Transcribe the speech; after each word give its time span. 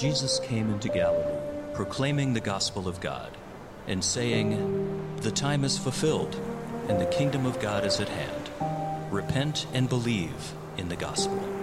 Jesus 0.00 0.40
came 0.40 0.70
into 0.70 0.88
Galilee, 0.88 1.36
proclaiming 1.74 2.32
the 2.32 2.40
gospel 2.40 2.88
of 2.88 3.02
God, 3.02 3.36
and 3.86 4.02
saying, 4.02 4.56
The 5.20 5.30
time 5.30 5.62
is 5.62 5.76
fulfilled, 5.76 6.40
and 6.88 6.98
the 6.98 7.04
kingdom 7.04 7.44
of 7.44 7.60
God 7.60 7.84
is 7.84 8.00
at 8.00 8.08
hand. 8.08 9.12
Repent 9.12 9.66
and 9.74 9.90
believe 9.90 10.54
in 10.78 10.88
the 10.88 10.96
gospel. 10.96 11.59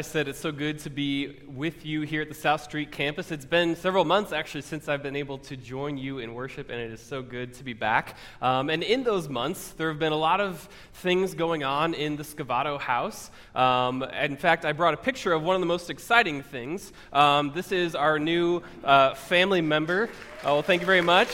I 0.00 0.02
said, 0.02 0.28
it's 0.28 0.40
so 0.40 0.50
good 0.50 0.78
to 0.78 0.88
be 0.88 1.36
with 1.46 1.84
you 1.84 2.00
here 2.00 2.22
at 2.22 2.30
the 2.30 2.34
South 2.34 2.62
Street 2.62 2.90
campus. 2.90 3.30
It's 3.30 3.44
been 3.44 3.76
several 3.76 4.06
months 4.06 4.32
actually 4.32 4.62
since 4.62 4.88
I've 4.88 5.02
been 5.02 5.14
able 5.14 5.36
to 5.40 5.58
join 5.58 5.98
you 5.98 6.20
in 6.20 6.32
worship, 6.32 6.70
and 6.70 6.80
it 6.80 6.90
is 6.90 7.02
so 7.02 7.20
good 7.20 7.52
to 7.52 7.64
be 7.64 7.74
back. 7.74 8.16
Um, 8.40 8.70
and 8.70 8.82
in 8.82 9.04
those 9.04 9.28
months, 9.28 9.72
there 9.72 9.90
have 9.90 9.98
been 9.98 10.12
a 10.12 10.16
lot 10.16 10.40
of 10.40 10.66
things 10.94 11.34
going 11.34 11.64
on 11.64 11.92
in 11.92 12.16
the 12.16 12.22
Scavato 12.22 12.80
house. 12.80 13.30
Um, 13.54 14.02
in 14.02 14.38
fact, 14.38 14.64
I 14.64 14.72
brought 14.72 14.94
a 14.94 14.96
picture 14.96 15.34
of 15.34 15.42
one 15.42 15.54
of 15.54 15.60
the 15.60 15.66
most 15.66 15.90
exciting 15.90 16.44
things. 16.44 16.94
Um, 17.12 17.52
this 17.54 17.70
is 17.70 17.94
our 17.94 18.18
new 18.18 18.62
uh, 18.82 19.12
family 19.12 19.60
member. 19.60 20.08
Oh, 20.44 20.54
well, 20.54 20.62
thank 20.62 20.80
you 20.80 20.86
very 20.86 21.02
much. 21.02 21.28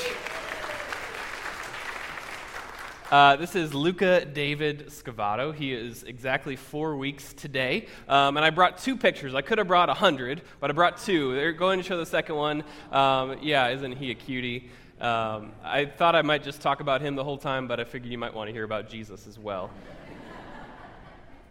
Uh, 3.11 3.37
this 3.37 3.55
is 3.55 3.73
Luca 3.73 4.25
David 4.25 4.89
Scavato. 4.89 5.55
He 5.55 5.73
is 5.73 6.03
exactly 6.03 6.57
four 6.57 6.97
weeks 6.97 7.33
today. 7.35 7.87
Um, 8.09 8.37
and 8.37 8.45
I 8.45 8.51
brought 8.51 8.79
two 8.79 8.97
pictures. 8.97 9.33
I 9.33 9.43
could 9.43 9.59
have 9.59 9.69
brought 9.69 9.89
a 9.89 9.95
hundred, 9.95 10.43
but 10.59 10.71
I 10.71 10.73
brought 10.73 10.99
two. 10.99 11.33
They're 11.33 11.53
going 11.53 11.79
to 11.79 11.85
show 11.85 11.99
the 11.99 12.07
second 12.07 12.35
one. 12.35 12.65
Um, 12.91 13.39
yeah, 13.43 13.69
isn't 13.69 13.93
he 13.93 14.11
a 14.11 14.15
cutie? 14.15 14.71
Um, 15.01 15.53
I 15.63 15.85
thought 15.85 16.17
I 16.17 16.23
might 16.23 16.43
just 16.43 16.61
talk 16.61 16.81
about 16.81 17.01
him 17.01 17.15
the 17.15 17.23
whole 17.23 17.39
time, 17.39 17.69
but 17.69 17.79
I 17.79 17.85
figured 17.85 18.11
you 18.11 18.19
might 18.19 18.35
want 18.35 18.49
to 18.49 18.53
hear 18.53 18.65
about 18.65 18.91
Jesus 18.91 19.29
as 19.29 19.39
well. 19.39 19.71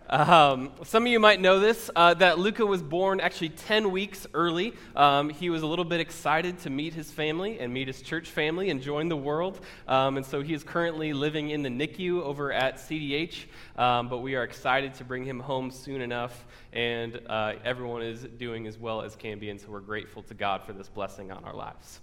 Um, 0.10 0.72
some 0.84 1.04
of 1.04 1.12
you 1.12 1.20
might 1.20 1.42
know 1.42 1.60
this 1.60 1.90
uh, 1.96 2.14
that 2.16 2.38
Luca 2.38 2.66
was 2.66 2.82
born 2.82 3.20
actually 3.20 3.50
10 3.50 3.92
weeks 3.92 4.28
early. 4.34 4.74
Um, 4.96 5.30
he 5.30 5.50
was 5.50 5.64
a 5.64 5.68
little 5.68 5.86
bit 5.86 6.00
excited 6.00 6.60
to 6.60 6.70
meet 6.70 6.94
his 6.94 7.10
family 7.10 7.60
and 7.60 7.74
meet 7.74 7.88
his 7.88 8.02
church 8.02 8.30
family 8.30 8.70
and 8.70 8.82
join 8.82 9.10
the 9.10 9.18
world. 9.18 9.60
Um, 9.88 10.18
and 10.18 10.26
so 10.26 10.42
he 10.42 10.54
is 10.54 10.64
currently 10.64 11.14
living 11.14 11.50
in 11.50 11.64
the 11.64 11.70
NICU 11.70 12.22
over 12.22 12.54
at 12.54 12.76
CDH. 12.76 13.46
Um, 13.78 14.08
but 14.08 14.20
we 14.20 14.36
are 14.36 14.44
excited 14.44 14.94
to 14.96 15.04
bring 15.04 15.26
him 15.26 15.40
home 15.40 15.72
soon 15.72 16.02
enough. 16.02 16.46
And 16.72 17.20
uh, 17.28 17.54
everyone 17.64 18.04
is 18.04 18.24
doing 18.38 18.68
as 18.68 18.78
well 18.78 19.02
as 19.02 19.16
can 19.16 19.40
be. 19.40 19.50
And 19.50 19.60
so 19.60 19.68
we're 19.70 19.80
grateful 19.80 20.22
to 20.24 20.34
God 20.36 20.64
for 20.64 20.74
this 20.74 20.88
blessing 20.88 21.32
on 21.32 21.44
our 21.46 21.56
lives. 21.56 22.02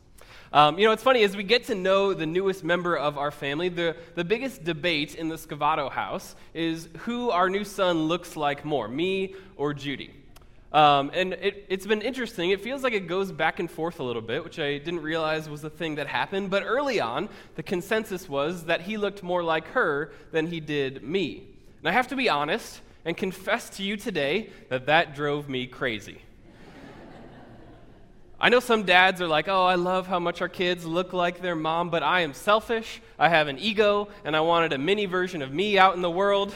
Um, 0.53 0.78
you 0.78 0.86
know, 0.86 0.92
it's 0.92 1.03
funny, 1.03 1.22
as 1.22 1.34
we 1.34 1.45
get 1.45 1.64
to 1.69 1.75
know 1.75 2.12
the 2.12 2.27
newest 2.27 2.62
member 2.62 2.95
of 2.95 3.17
our 3.17 3.31
family, 3.31 3.70
the, 3.70 3.97
the 4.14 4.25
biggest 4.25 4.64
debate 4.64 5.14
in 5.14 5.28
the 5.28 5.36
Scavato 5.36 5.91
house 5.91 6.34
is 6.53 6.91
who 6.98 7.31
our 7.31 7.48
new 7.48 7.64
son 7.64 8.03
looks 8.03 8.36
like 8.36 8.62
more, 8.62 8.86
me 8.86 9.34
or 9.56 9.73
Judy. 9.73 10.12
Um, 10.70 11.11
and 11.14 11.34
it, 11.34 11.67
has 11.70 11.86
been 11.86 12.03
interesting. 12.03 12.50
It 12.50 12.61
feels 12.61 12.83
like 12.83 12.92
it 12.92 13.06
goes 13.06 13.33
back 13.33 13.61
and 13.61 13.70
forth 13.70 13.98
a 13.98 14.03
little 14.03 14.23
bit, 14.23 14.45
which 14.45 14.58
I 14.58 14.77
didn't 14.77 15.00
realize 15.00 15.48
was 15.48 15.62
the 15.62 15.70
thing 15.70 15.95
that 15.95 16.06
happened. 16.06 16.50
But 16.50 16.64
early 16.64 17.00
on, 17.00 17.30
the 17.56 17.62
consensus 17.62 18.28
was 18.28 18.64
that 18.64 18.83
he 18.83 18.98
looked 18.98 19.23
more 19.23 19.42
like 19.42 19.69
her 19.69 20.12
than 20.33 20.47
he 20.47 20.61
did 20.61 21.03
me. 21.03 21.47
And 21.80 21.89
I 21.89 21.92
have 21.92 22.08
to 22.08 22.17
be 22.17 22.28
honest 22.28 22.80
and 23.06 23.17
confess 23.17 23.70
to 23.70 23.83
you 23.83 23.97
today 23.97 24.50
that 24.69 24.86
that 24.86 25.14
drove 25.14 25.48
me 25.48 25.67
crazy. 25.67 26.20
I 28.42 28.48
know 28.48 28.58
some 28.58 28.82
dads 28.82 29.22
are 29.22 29.28
like, 29.28 29.46
oh, 29.46 29.64
I 29.64 29.76
love 29.76 30.08
how 30.08 30.18
much 30.18 30.40
our 30.40 30.48
kids 30.48 30.84
look 30.84 31.12
like 31.12 31.40
their 31.40 31.54
mom, 31.54 31.90
but 31.90 32.02
I 32.02 32.22
am 32.22 32.34
selfish. 32.34 33.00
I 33.17 33.28
have 33.28 33.46
an 33.46 33.56
ego, 33.56 34.08
and 34.24 34.34
I 34.34 34.40
wanted 34.40 34.72
a 34.72 34.78
mini 34.78 35.06
version 35.06 35.42
of 35.42 35.52
me 35.52 35.78
out 35.78 35.94
in 35.94 36.02
the 36.02 36.11
world, 36.11 36.52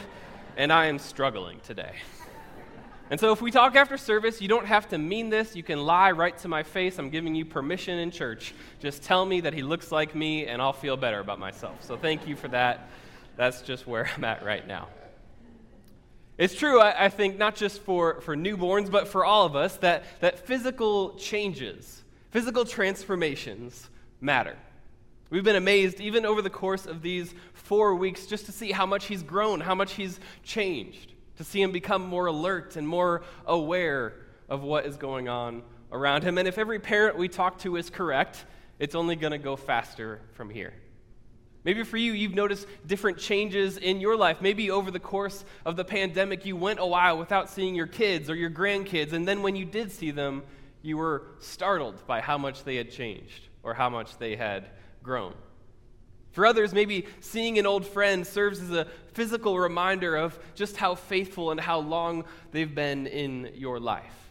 and 0.57 0.73
I 0.73 0.87
am 0.87 0.99
struggling 0.99 1.61
today. 1.61 1.93
And 3.09 3.17
so, 3.17 3.31
if 3.31 3.41
we 3.41 3.51
talk 3.51 3.77
after 3.77 3.95
service, 3.95 4.41
you 4.41 4.49
don't 4.49 4.65
have 4.65 4.89
to 4.89 4.97
mean 4.97 5.29
this. 5.29 5.55
You 5.55 5.63
can 5.63 5.85
lie 5.85 6.11
right 6.11 6.37
to 6.39 6.49
my 6.49 6.61
face. 6.61 6.99
I'm 6.99 7.09
giving 7.09 7.33
you 7.35 7.45
permission 7.45 7.97
in 7.99 8.11
church. 8.11 8.53
Just 8.81 9.01
tell 9.01 9.25
me 9.25 9.39
that 9.39 9.53
he 9.53 9.63
looks 9.63 9.89
like 9.89 10.13
me, 10.13 10.45
and 10.45 10.61
I'll 10.61 10.73
feel 10.73 10.97
better 10.97 11.21
about 11.21 11.39
myself. 11.39 11.81
So, 11.85 11.95
thank 11.95 12.27
you 12.27 12.35
for 12.35 12.49
that. 12.49 12.89
That's 13.37 13.61
just 13.61 13.87
where 13.87 14.09
I'm 14.13 14.25
at 14.25 14.43
right 14.43 14.67
now. 14.67 14.89
It's 16.37 16.53
true, 16.53 16.79
I, 16.79 17.05
I, 17.05 17.09
think, 17.09 17.37
not 17.37 17.55
just 17.55 17.81
for, 17.81 18.21
for 18.21 18.35
newborns, 18.35 18.91
but 18.91 19.07
for 19.07 19.25
all 19.25 19.45
of 19.45 19.55
us, 19.55 19.77
that, 19.77 20.03
that 20.19 20.45
physical 20.45 21.15
changes, 21.15 22.03
physical 22.29 22.63
transformations 22.63 23.89
matter. 24.21 24.55
We've 25.29 25.43
been 25.43 25.55
amazed, 25.55 25.99
even 25.99 26.25
over 26.25 26.43
the 26.43 26.49
course 26.49 26.85
of 26.85 27.01
these 27.01 27.33
four 27.53 27.95
weeks, 27.95 28.27
just 28.27 28.45
to 28.45 28.51
see 28.51 28.71
how 28.71 28.85
much 28.85 29.05
he's 29.05 29.23
grown, 29.23 29.59
how 29.59 29.73
much 29.73 29.93
he's 29.93 30.19
changed, 30.43 31.13
to 31.37 31.43
see 31.43 31.61
him 31.61 31.71
become 31.71 32.03
more 32.05 32.27
alert 32.27 32.75
and 32.75 32.87
more 32.87 33.23
aware 33.45 34.13
of 34.47 34.61
what 34.61 34.85
is 34.85 34.95
going 34.95 35.27
on 35.27 35.63
around 35.91 36.23
him. 36.23 36.37
And 36.37 36.47
if 36.47 36.57
every 36.59 36.79
parent 36.79 37.17
we 37.17 37.27
talk 37.27 37.59
to 37.59 37.75
is 37.77 37.89
correct, 37.89 38.45
it's 38.79 38.95
only 38.95 39.15
going 39.15 39.31
to 39.31 39.37
go 39.37 39.55
faster 39.55 40.21
from 40.33 40.49
here. 40.49 40.73
Maybe 41.67 41.83
for 41.83 41.97
you, 41.97 42.13
you've 42.13 42.33
noticed 42.33 42.65
different 42.85 43.17
changes 43.17 43.75
in 43.75 43.99
your 43.99 44.15
life. 44.15 44.39
Maybe 44.39 44.71
over 44.71 44.89
the 44.89 45.01
course 45.01 45.43
of 45.65 45.75
the 45.75 45.83
pandemic, 45.83 46.45
you 46.45 46.55
went 46.55 46.79
a 46.79 46.85
while 46.85 47.17
without 47.19 47.49
seeing 47.49 47.75
your 47.75 47.87
kids 47.87 48.29
or 48.29 48.35
your 48.35 48.49
grandkids, 48.49 49.11
and 49.11 49.27
then 49.27 49.41
when 49.41 49.57
you 49.57 49.65
did 49.65 49.91
see 49.91 50.11
them, 50.11 50.43
you 50.81 50.95
were 50.95 51.23
startled 51.39 52.07
by 52.07 52.21
how 52.21 52.37
much 52.37 52.63
they 52.63 52.77
had 52.77 52.89
changed 52.89 53.49
or 53.63 53.73
how 53.73 53.89
much 53.89 54.17
they 54.17 54.37
had 54.37 54.69
grown. 55.03 55.33
For 56.31 56.45
others, 56.45 56.73
maybe 56.73 57.05
seeing 57.19 57.59
an 57.59 57.65
old 57.65 57.85
friend 57.85 58.25
serves 58.25 58.61
as 58.61 58.71
a 58.71 58.87
physical 59.11 59.59
reminder 59.59 60.15
of 60.15 60.39
just 60.55 60.77
how 60.77 60.95
faithful 60.95 61.51
and 61.51 61.59
how 61.59 61.79
long 61.79 62.23
they've 62.51 62.73
been 62.73 63.07
in 63.07 63.51
your 63.55 63.77
life. 63.77 64.26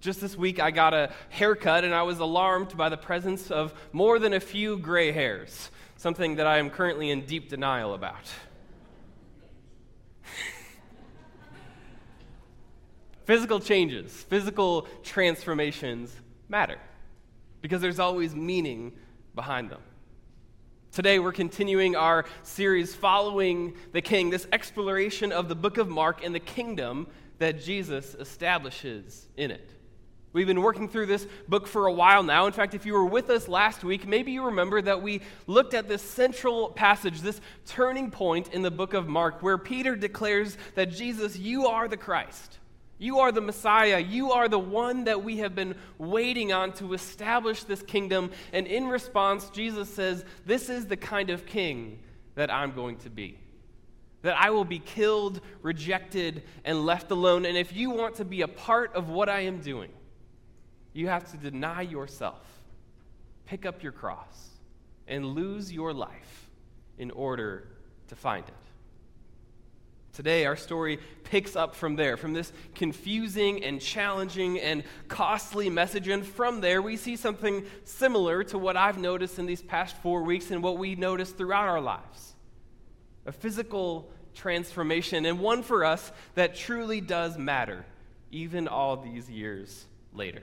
Just 0.00 0.20
this 0.20 0.36
week, 0.36 0.58
I 0.58 0.70
got 0.70 0.94
a 0.94 1.12
haircut 1.28 1.84
and 1.84 1.94
I 1.94 2.02
was 2.02 2.18
alarmed 2.18 2.76
by 2.76 2.88
the 2.88 2.96
presence 2.96 3.50
of 3.50 3.74
more 3.92 4.18
than 4.18 4.32
a 4.32 4.40
few 4.40 4.78
gray 4.78 5.12
hairs 5.12 5.70
something 6.00 6.36
that 6.36 6.46
I 6.46 6.56
am 6.56 6.70
currently 6.70 7.10
in 7.10 7.26
deep 7.26 7.50
denial 7.50 7.92
about. 7.92 8.24
physical 13.26 13.60
changes, 13.60 14.10
physical 14.10 14.88
transformations 15.02 16.16
matter 16.48 16.78
because 17.60 17.82
there's 17.82 17.98
always 17.98 18.34
meaning 18.34 18.92
behind 19.34 19.68
them. 19.68 19.82
Today, 20.90 21.18
we're 21.18 21.32
continuing 21.32 21.96
our 21.96 22.24
series 22.44 22.94
following 22.94 23.74
the 23.92 24.00
King, 24.00 24.30
this 24.30 24.46
exploration 24.54 25.32
of 25.32 25.50
the 25.50 25.54
book 25.54 25.76
of 25.76 25.90
Mark 25.90 26.24
and 26.24 26.34
the 26.34 26.40
kingdom 26.40 27.06
that 27.36 27.62
Jesus 27.62 28.14
establishes 28.14 29.28
in 29.36 29.50
it. 29.50 29.70
We've 30.32 30.46
been 30.46 30.62
working 30.62 30.88
through 30.88 31.06
this 31.06 31.26
book 31.48 31.66
for 31.66 31.86
a 31.86 31.92
while 31.92 32.22
now. 32.22 32.46
In 32.46 32.52
fact, 32.52 32.74
if 32.74 32.86
you 32.86 32.92
were 32.92 33.04
with 33.04 33.30
us 33.30 33.48
last 33.48 33.82
week, 33.82 34.06
maybe 34.06 34.30
you 34.30 34.44
remember 34.44 34.80
that 34.80 35.02
we 35.02 35.22
looked 35.48 35.74
at 35.74 35.88
this 35.88 36.02
central 36.02 36.68
passage, 36.68 37.20
this 37.20 37.40
turning 37.66 38.12
point 38.12 38.54
in 38.54 38.62
the 38.62 38.70
book 38.70 38.94
of 38.94 39.08
Mark, 39.08 39.42
where 39.42 39.58
Peter 39.58 39.96
declares 39.96 40.56
that 40.76 40.92
Jesus, 40.92 41.36
you 41.36 41.66
are 41.66 41.88
the 41.88 41.96
Christ. 41.96 42.58
You 43.00 43.20
are 43.20 43.32
the 43.32 43.40
Messiah. 43.40 43.98
You 43.98 44.30
are 44.30 44.46
the 44.46 44.58
one 44.58 45.04
that 45.04 45.24
we 45.24 45.38
have 45.38 45.54
been 45.56 45.74
waiting 45.98 46.52
on 46.52 46.74
to 46.74 46.92
establish 46.92 47.64
this 47.64 47.82
kingdom. 47.82 48.30
And 48.52 48.68
in 48.68 48.86
response, 48.86 49.48
Jesus 49.50 49.92
says, 49.92 50.24
This 50.46 50.68
is 50.68 50.86
the 50.86 50.98
kind 50.98 51.30
of 51.30 51.46
king 51.46 51.98
that 52.36 52.52
I'm 52.52 52.72
going 52.72 52.98
to 52.98 53.10
be. 53.10 53.38
That 54.22 54.36
I 54.38 54.50
will 54.50 54.66
be 54.66 54.78
killed, 54.78 55.40
rejected, 55.62 56.42
and 56.64 56.84
left 56.84 57.10
alone. 57.10 57.46
And 57.46 57.56
if 57.56 57.72
you 57.72 57.90
want 57.90 58.16
to 58.16 58.24
be 58.24 58.42
a 58.42 58.48
part 58.48 58.94
of 58.94 59.08
what 59.08 59.30
I 59.30 59.40
am 59.40 59.60
doing, 59.60 59.90
you 60.92 61.08
have 61.08 61.30
to 61.30 61.36
deny 61.36 61.82
yourself, 61.82 62.44
pick 63.46 63.66
up 63.66 63.82
your 63.82 63.92
cross, 63.92 64.50
and 65.06 65.24
lose 65.24 65.72
your 65.72 65.92
life 65.92 66.50
in 66.98 67.10
order 67.10 67.66
to 68.08 68.16
find 68.16 68.46
it. 68.46 68.54
Today, 70.12 70.44
our 70.44 70.56
story 70.56 70.98
picks 71.24 71.54
up 71.54 71.74
from 71.74 71.94
there, 71.94 72.16
from 72.16 72.32
this 72.32 72.52
confusing 72.74 73.62
and 73.62 73.80
challenging 73.80 74.58
and 74.58 74.82
costly 75.08 75.70
message. 75.70 76.08
And 76.08 76.26
from 76.26 76.60
there, 76.60 76.82
we 76.82 76.96
see 76.96 77.16
something 77.16 77.64
similar 77.84 78.42
to 78.44 78.58
what 78.58 78.76
I've 78.76 78.98
noticed 78.98 79.38
in 79.38 79.46
these 79.46 79.62
past 79.62 79.96
four 79.98 80.22
weeks 80.24 80.50
and 80.50 80.62
what 80.62 80.78
we 80.78 80.96
noticed 80.96 81.38
throughout 81.38 81.68
our 81.68 81.80
lives 81.80 82.34
a 83.26 83.32
physical 83.32 84.10
transformation, 84.34 85.26
and 85.26 85.38
one 85.38 85.62
for 85.62 85.84
us 85.84 86.10
that 86.34 86.56
truly 86.56 87.00
does 87.00 87.36
matter, 87.36 87.84
even 88.30 88.66
all 88.66 88.96
these 88.96 89.30
years 89.30 89.86
later. 90.12 90.42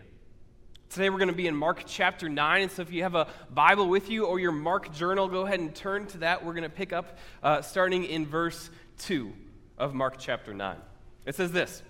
Today 0.90 1.10
we're 1.10 1.18
going 1.18 1.28
to 1.28 1.36
be 1.36 1.48
in 1.48 1.56
Mark 1.56 1.84
chapter 1.86 2.30
9. 2.30 2.62
And 2.62 2.72
so 2.72 2.82
if 2.82 2.92
you 2.92 3.04
have 3.04 3.14
a 3.14 3.28
Bible 3.54 3.90
with 3.90 4.10
you 4.10 4.26
or 4.26 4.40
your 4.40 4.54
Mark 4.54 4.94
journal, 4.94 5.28
go 5.28 5.46
ahead 5.46 5.60
and 5.60 5.76
turn 5.76 6.08
to 6.08 6.20
that. 6.20 6.46
We're 6.46 6.54
going 6.54 6.64
to 6.64 6.70
pick 6.70 6.94
up 6.94 7.18
uh, 7.44 7.62
starting 7.62 8.06
in 8.06 8.26
verse 8.26 8.70
2 9.00 9.34
of 9.78 9.94
Mark 9.94 10.16
chapter 10.18 10.54
9. 10.54 10.78
It 11.26 11.36
says 11.36 11.52
this 11.52 11.84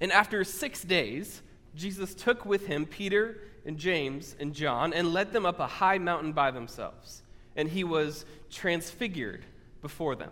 And 0.00 0.10
after 0.10 0.42
six 0.42 0.82
days, 0.82 1.42
Jesus 1.76 2.14
took 2.14 2.46
with 2.46 2.66
him 2.66 2.86
Peter 2.86 3.38
and 3.66 3.76
James 3.76 4.36
and 4.40 4.54
John 4.54 4.94
and 4.94 5.12
led 5.12 5.32
them 5.32 5.44
up 5.44 5.60
a 5.60 5.66
high 5.66 5.98
mountain 5.98 6.32
by 6.32 6.50
themselves. 6.50 7.22
And 7.56 7.68
he 7.68 7.84
was 7.84 8.24
transfigured 8.50 9.44
before 9.82 10.16
them. 10.16 10.30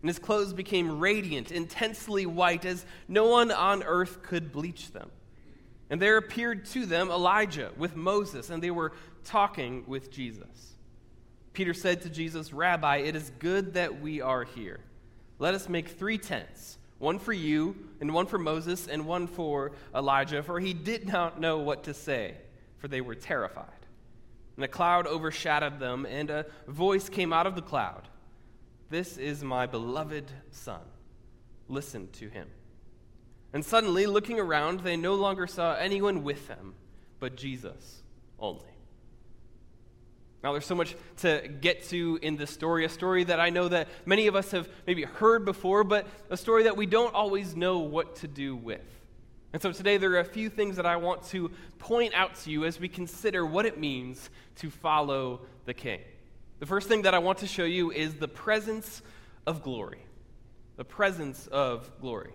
And 0.00 0.08
his 0.08 0.18
clothes 0.18 0.54
became 0.54 0.98
radiant, 0.98 1.52
intensely 1.52 2.24
white, 2.24 2.64
as 2.64 2.86
no 3.08 3.26
one 3.26 3.52
on 3.52 3.82
earth 3.82 4.22
could 4.22 4.52
bleach 4.52 4.92
them. 4.92 5.10
And 5.90 6.02
there 6.02 6.18
appeared 6.18 6.66
to 6.66 6.86
them 6.86 7.10
Elijah 7.10 7.70
with 7.76 7.96
Moses, 7.96 8.50
and 8.50 8.62
they 8.62 8.70
were 8.70 8.92
talking 9.24 9.84
with 9.86 10.10
Jesus. 10.10 10.74
Peter 11.52 11.74
said 11.74 12.02
to 12.02 12.10
Jesus, 12.10 12.52
Rabbi, 12.52 12.98
it 12.98 13.16
is 13.16 13.32
good 13.38 13.74
that 13.74 14.00
we 14.00 14.20
are 14.20 14.44
here. 14.44 14.80
Let 15.38 15.54
us 15.54 15.68
make 15.68 15.88
three 15.88 16.18
tents 16.18 16.78
one 16.98 17.20
for 17.20 17.32
you, 17.32 17.76
and 18.00 18.12
one 18.12 18.26
for 18.26 18.38
Moses, 18.38 18.88
and 18.88 19.06
one 19.06 19.28
for 19.28 19.72
Elijah, 19.94 20.42
for 20.42 20.58
he 20.58 20.74
did 20.74 21.06
not 21.06 21.40
know 21.40 21.58
what 21.58 21.84
to 21.84 21.94
say, 21.94 22.34
for 22.78 22.88
they 22.88 23.00
were 23.00 23.14
terrified. 23.14 23.66
And 24.56 24.64
a 24.64 24.68
cloud 24.68 25.06
overshadowed 25.06 25.78
them, 25.78 26.06
and 26.06 26.28
a 26.28 26.46
voice 26.66 27.08
came 27.08 27.32
out 27.32 27.46
of 27.46 27.54
the 27.54 27.62
cloud 27.62 28.08
This 28.90 29.16
is 29.16 29.44
my 29.44 29.66
beloved 29.66 30.30
Son. 30.50 30.80
Listen 31.68 32.08
to 32.14 32.28
him. 32.28 32.48
And 33.52 33.64
suddenly, 33.64 34.06
looking 34.06 34.38
around, 34.38 34.80
they 34.80 34.96
no 34.96 35.14
longer 35.14 35.46
saw 35.46 35.74
anyone 35.74 36.22
with 36.22 36.48
them, 36.48 36.74
but 37.18 37.36
Jesus 37.36 38.02
only. 38.38 38.62
Now, 40.44 40.52
there's 40.52 40.66
so 40.66 40.74
much 40.74 40.94
to 41.18 41.48
get 41.60 41.82
to 41.88 42.18
in 42.22 42.36
this 42.36 42.50
story, 42.50 42.84
a 42.84 42.88
story 42.88 43.24
that 43.24 43.40
I 43.40 43.50
know 43.50 43.68
that 43.68 43.88
many 44.06 44.28
of 44.28 44.36
us 44.36 44.52
have 44.52 44.68
maybe 44.86 45.02
heard 45.02 45.44
before, 45.44 45.82
but 45.82 46.06
a 46.30 46.36
story 46.36 46.64
that 46.64 46.76
we 46.76 46.86
don't 46.86 47.14
always 47.14 47.56
know 47.56 47.78
what 47.78 48.16
to 48.16 48.28
do 48.28 48.54
with. 48.54 48.84
And 49.52 49.60
so 49.60 49.72
today, 49.72 49.96
there 49.96 50.12
are 50.12 50.20
a 50.20 50.24
few 50.24 50.50
things 50.50 50.76
that 50.76 50.86
I 50.86 50.96
want 50.96 51.24
to 51.28 51.50
point 51.78 52.14
out 52.14 52.36
to 52.42 52.50
you 52.50 52.64
as 52.66 52.78
we 52.78 52.88
consider 52.88 53.44
what 53.44 53.66
it 53.66 53.80
means 53.80 54.30
to 54.56 54.70
follow 54.70 55.40
the 55.64 55.74
King. 55.74 56.00
The 56.60 56.66
first 56.66 56.86
thing 56.86 57.02
that 57.02 57.14
I 57.14 57.18
want 57.18 57.38
to 57.38 57.46
show 57.46 57.64
you 57.64 57.90
is 57.90 58.14
the 58.14 58.28
presence 58.28 59.02
of 59.46 59.62
glory. 59.62 60.04
The 60.76 60.84
presence 60.84 61.46
of 61.48 61.90
glory. 62.00 62.32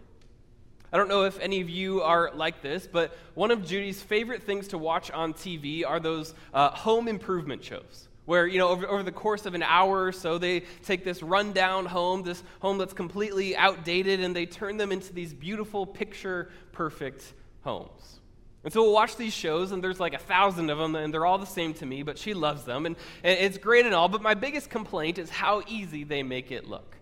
I 0.93 0.97
don't 0.97 1.07
know 1.07 1.23
if 1.23 1.39
any 1.39 1.59
of 1.59 1.71
you 1.71 2.03
are 2.03 2.31
like 2.35 2.61
this, 2.61 2.85
but 2.85 3.17
one 3.33 3.49
of 3.49 3.65
Judy's 3.65 3.99
favorite 3.99 4.43
things 4.43 4.67
to 4.69 4.77
watch 4.77 5.09
on 5.09 5.33
TV 5.33 5.83
are 5.83 5.99
those 5.99 6.35
uh, 6.53 6.69
home 6.69 7.07
improvement 7.07 7.63
shows. 7.63 8.07
Where, 8.25 8.45
you 8.45 8.59
know, 8.59 8.69
over, 8.69 8.87
over 8.87 9.03
the 9.03 9.11
course 9.11 9.47
of 9.47 9.55
an 9.55 9.63
hour 9.63 10.03
or 10.05 10.11
so, 10.11 10.37
they 10.37 10.61
take 10.83 11.03
this 11.03 11.23
rundown 11.23 11.87
home, 11.87 12.21
this 12.21 12.41
home 12.59 12.77
that's 12.77 12.93
completely 12.93 13.55
outdated, 13.55 14.19
and 14.19 14.35
they 14.35 14.45
turn 14.45 14.77
them 14.77 14.91
into 14.91 15.11
these 15.11 15.33
beautiful, 15.33 15.87
picture 15.87 16.49
perfect 16.71 17.33
homes. 17.63 18.19
And 18.63 18.71
so 18.71 18.83
we'll 18.83 18.93
watch 18.93 19.17
these 19.17 19.33
shows, 19.33 19.71
and 19.71 19.83
there's 19.83 19.99
like 19.99 20.13
a 20.13 20.19
thousand 20.19 20.69
of 20.69 20.77
them, 20.77 20.95
and 20.95 21.11
they're 21.11 21.25
all 21.25 21.39
the 21.39 21.45
same 21.45 21.73
to 21.75 21.85
me, 21.87 22.03
but 22.03 22.19
she 22.19 22.35
loves 22.35 22.65
them, 22.65 22.85
and, 22.85 22.95
and 23.23 23.37
it's 23.39 23.57
great 23.57 23.87
and 23.87 23.95
all. 23.95 24.09
But 24.09 24.21
my 24.21 24.35
biggest 24.35 24.69
complaint 24.69 25.17
is 25.17 25.31
how 25.31 25.63
easy 25.67 26.03
they 26.03 26.21
make 26.21 26.51
it 26.51 26.69
look. 26.69 26.95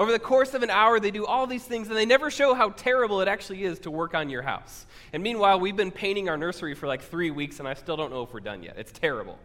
Over 0.00 0.12
the 0.12 0.18
course 0.18 0.54
of 0.54 0.62
an 0.62 0.70
hour, 0.70 0.98
they 0.98 1.10
do 1.10 1.26
all 1.26 1.46
these 1.46 1.62
things, 1.62 1.88
and 1.88 1.94
they 1.94 2.06
never 2.06 2.30
show 2.30 2.54
how 2.54 2.70
terrible 2.70 3.20
it 3.20 3.28
actually 3.28 3.64
is 3.64 3.78
to 3.80 3.90
work 3.90 4.14
on 4.14 4.30
your 4.30 4.40
house. 4.40 4.86
And 5.12 5.22
meanwhile, 5.22 5.60
we've 5.60 5.76
been 5.76 5.90
painting 5.90 6.30
our 6.30 6.38
nursery 6.38 6.74
for 6.74 6.86
like 6.86 7.02
three 7.02 7.30
weeks, 7.30 7.58
and 7.58 7.68
I 7.68 7.74
still 7.74 7.98
don't 7.98 8.10
know 8.10 8.22
if 8.22 8.32
we're 8.32 8.40
done 8.40 8.62
yet. 8.62 8.76
It's 8.78 8.92
terrible. 8.92 9.38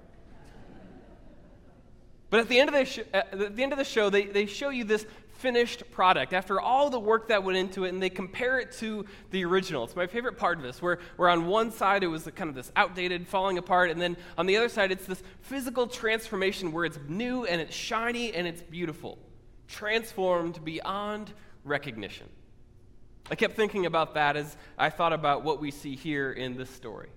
But 2.30 2.40
at 2.40 2.48
the 2.48 2.57
end 2.57 2.69
of 2.69 2.74
the, 2.74 2.86
sh- 2.86 3.00
uh, 3.13 3.24
at 3.34 3.57
the, 3.57 3.63
end 3.63 3.74
of 3.74 3.78
the 3.78 3.84
show, 3.84 4.10
they, 4.10 4.28
they 4.28 4.46
show 4.46 4.69
you 4.69 4.86
this 4.86 5.06
finished 5.40 5.92
product 5.92 6.31
after 6.31 6.62
all 6.62 6.90
the 6.90 7.01
work 7.01 7.28
that 7.28 7.44
went 7.44 7.58
into 7.58 7.84
it, 7.84 7.90
and 7.90 8.01
they 8.01 8.10
compare 8.10 8.58
it 8.58 8.72
to 8.78 9.06
the 9.31 9.44
original. 9.44 9.84
It's 9.84 9.98
my 9.98 10.08
favorite 10.08 10.38
part 10.38 10.58
of 10.58 10.63
this, 10.63 10.81
where, 10.81 11.00
where 11.18 11.28
on 11.28 11.48
one 11.48 11.69
side 11.69 12.01
it 12.01 12.08
was 12.08 12.30
kind 12.34 12.50
of 12.50 12.56
this 12.56 12.72
outdated, 12.78 13.28
falling 13.28 13.58
apart, 13.58 13.92
and 13.92 14.00
then 14.00 14.16
on 14.38 14.46
the 14.46 14.56
other 14.56 14.69
side 14.69 14.94
it's 14.94 15.06
this 15.06 15.22
physical 15.42 15.86
transformation 15.86 16.72
where 16.72 16.86
it's 16.86 17.00
new 17.10 17.44
and 17.44 17.60
it's 17.60 17.75
shiny 17.75 18.34
and 18.34 18.48
it's 18.48 18.62
beautiful 18.62 19.18
transformed 19.68 20.64
beyond 20.64 21.32
recognition. 21.64 22.28
I 23.30 23.36
kept 23.36 23.56
thinking 23.56 23.86
about 23.86 24.14
that 24.14 24.38
as 24.38 24.56
I 24.78 24.90
thought 24.90 25.14
about 25.14 25.44
what 25.44 25.60
we 25.60 25.72
see 25.72 25.96
here 25.96 26.32
in 26.32 26.56
this 26.58 26.70
story 26.70 27.10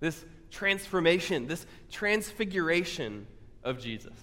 this 0.00 0.24
transformation, 0.50 1.46
this 1.46 1.64
transfiguration 1.88 3.24
of 3.62 3.80
Jesus. 3.80 4.14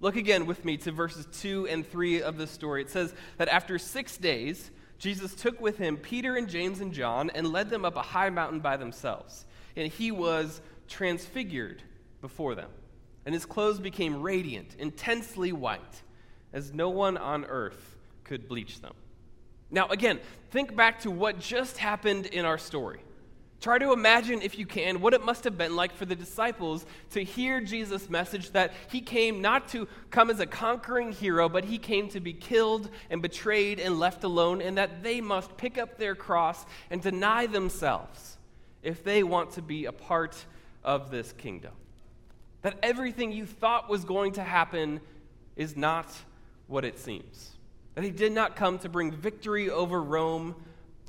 Look 0.00 0.16
again 0.16 0.46
with 0.46 0.64
me 0.64 0.76
to 0.78 0.90
verses 0.90 1.28
2 1.40 1.68
and 1.68 1.86
3 1.86 2.22
of 2.22 2.36
this 2.36 2.50
story. 2.50 2.82
It 2.82 2.90
says 2.90 3.14
that 3.36 3.48
after 3.48 3.78
six 3.78 4.16
days, 4.16 4.72
Jesus 4.98 5.36
took 5.36 5.60
with 5.60 5.78
him 5.78 5.96
Peter 5.96 6.34
and 6.34 6.48
James 6.48 6.80
and 6.80 6.92
John 6.92 7.30
and 7.30 7.52
led 7.52 7.70
them 7.70 7.84
up 7.84 7.94
a 7.94 8.02
high 8.02 8.30
mountain 8.30 8.58
by 8.58 8.76
themselves. 8.76 9.46
And 9.76 9.90
he 9.90 10.10
was 10.10 10.60
transfigured 10.88 11.84
before 12.20 12.56
them. 12.56 12.70
And 13.24 13.32
his 13.32 13.46
clothes 13.46 13.78
became 13.78 14.22
radiant, 14.22 14.74
intensely 14.76 15.52
white 15.52 16.02
as 16.52 16.72
no 16.72 16.88
one 16.88 17.16
on 17.16 17.44
earth 17.44 17.96
could 18.24 18.48
bleach 18.48 18.80
them. 18.80 18.94
Now, 19.70 19.88
again, 19.88 20.20
think 20.50 20.76
back 20.76 21.00
to 21.00 21.10
what 21.10 21.38
just 21.38 21.78
happened 21.78 22.26
in 22.26 22.44
our 22.44 22.58
story. 22.58 23.00
Try 23.62 23.78
to 23.78 23.92
imagine, 23.92 24.42
if 24.42 24.58
you 24.58 24.66
can, 24.66 25.00
what 25.00 25.14
it 25.14 25.24
must 25.24 25.44
have 25.44 25.56
been 25.56 25.76
like 25.76 25.94
for 25.94 26.04
the 26.04 26.16
disciples 26.16 26.84
to 27.12 27.22
hear 27.22 27.60
Jesus' 27.60 28.10
message 28.10 28.50
that 28.50 28.72
he 28.90 29.00
came 29.00 29.40
not 29.40 29.68
to 29.68 29.86
come 30.10 30.30
as 30.30 30.40
a 30.40 30.46
conquering 30.46 31.12
hero, 31.12 31.48
but 31.48 31.64
he 31.64 31.78
came 31.78 32.08
to 32.08 32.18
be 32.18 32.32
killed 32.32 32.90
and 33.08 33.22
betrayed 33.22 33.78
and 33.78 34.00
left 34.00 34.24
alone, 34.24 34.60
and 34.60 34.76
that 34.78 35.04
they 35.04 35.20
must 35.20 35.56
pick 35.56 35.78
up 35.78 35.96
their 35.96 36.16
cross 36.16 36.66
and 36.90 37.00
deny 37.00 37.46
themselves 37.46 38.36
if 38.82 39.04
they 39.04 39.22
want 39.22 39.52
to 39.52 39.62
be 39.62 39.84
a 39.84 39.92
part 39.92 40.44
of 40.82 41.12
this 41.12 41.32
kingdom. 41.32 41.72
That 42.62 42.78
everything 42.82 43.30
you 43.30 43.46
thought 43.46 43.88
was 43.88 44.04
going 44.04 44.32
to 44.32 44.42
happen 44.42 45.00
is 45.54 45.76
not 45.76 46.12
what 46.72 46.84
it 46.84 46.98
seems. 46.98 47.50
That 47.94 48.02
he 48.02 48.10
did 48.10 48.32
not 48.32 48.56
come 48.56 48.78
to 48.78 48.88
bring 48.88 49.12
victory 49.12 49.68
over 49.68 50.02
Rome, 50.02 50.56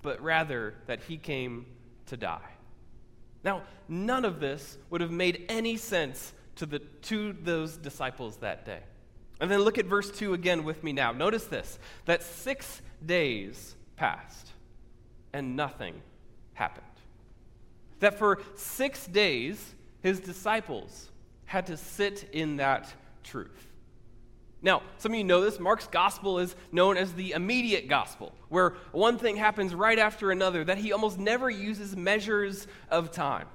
but 0.02 0.22
rather 0.22 0.76
that 0.88 1.02
he 1.04 1.18
came 1.18 1.66
to 2.08 2.18
die. 2.18 2.52
Now, 3.44 3.64
none 3.88 4.26
of 4.26 4.40
this 4.42 4.78
would 4.90 5.00
have 5.00 5.12
made 5.12 5.46
any 5.48 5.78
sense 5.78 6.34
to, 6.58 6.66
the, 6.66 6.80
to 6.80 7.34
those 7.34 7.78
disciples 7.78 8.38
that 8.38 8.66
day. 8.66 8.82
And 9.40 9.50
then 9.50 9.62
look 9.62 9.78
at 9.78 9.86
verse 9.86 10.12
2 10.12 10.34
again 10.34 10.66
with 10.66 10.84
me 10.84 10.92
now. 10.92 11.12
Notice 11.12 11.46
this 11.46 11.80
that 12.06 12.24
six 12.24 12.82
days 13.06 13.76
passed 13.96 14.52
and 15.32 15.56
nothing 15.56 16.02
happened. 16.54 16.86
That 18.00 18.20
for 18.20 18.42
six 18.56 19.08
days, 19.08 19.74
his 20.02 20.20
disciples 20.20 21.10
had 21.46 21.68
to 21.68 21.78
sit 21.78 22.30
in 22.34 22.58
that 22.58 22.94
truth. 23.24 23.73
Now, 24.64 24.82
some 24.98 25.12
of 25.12 25.18
you 25.18 25.26
know 25.26 25.42
this. 25.42 25.60
Mark's 25.60 25.88
gospel 25.88 26.40
is 26.40 26.56
known 26.72 26.96
as 26.96 27.14
the 27.14 27.34
immediate 27.34 27.90
gospel, 27.90 28.34
where 28.48 28.76
one 28.94 29.18
thing 29.18 29.36
happens 29.36 29.76
right 29.76 30.00
after 30.00 30.32
another, 30.32 30.64
that 30.64 30.78
he 30.78 30.94
almost 30.94 31.20
never 31.20 31.50
uses 31.50 31.98
measures 31.98 32.66
of 32.90 33.12
time. 33.12 33.48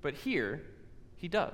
But 0.00 0.14
here, 0.14 0.62
he 1.16 1.26
does. 1.26 1.52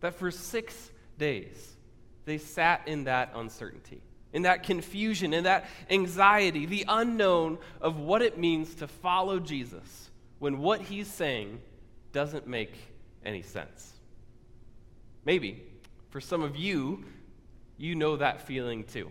That 0.00 0.14
for 0.14 0.30
six 0.30 0.90
days, 1.18 1.76
they 2.24 2.38
sat 2.38 2.88
in 2.88 3.04
that 3.04 3.32
uncertainty, 3.34 4.00
in 4.32 4.42
that 4.42 4.62
confusion, 4.62 5.34
in 5.34 5.44
that 5.44 5.66
anxiety, 5.90 6.64
the 6.64 6.86
unknown 6.88 7.58
of 7.82 7.98
what 7.98 8.22
it 8.22 8.38
means 8.38 8.76
to 8.76 8.88
follow 8.88 9.38
Jesus 9.38 10.10
when 10.38 10.58
what 10.58 10.80
he's 10.80 11.08
saying 11.08 11.60
doesn't 12.12 12.46
make 12.46 12.72
any 13.24 13.42
sense. 13.42 13.92
Maybe 15.26 15.62
for 16.10 16.20
some 16.20 16.42
of 16.42 16.56
you, 16.56 17.04
you 17.78 17.94
know 17.94 18.16
that 18.16 18.42
feeling 18.42 18.84
too. 18.84 19.10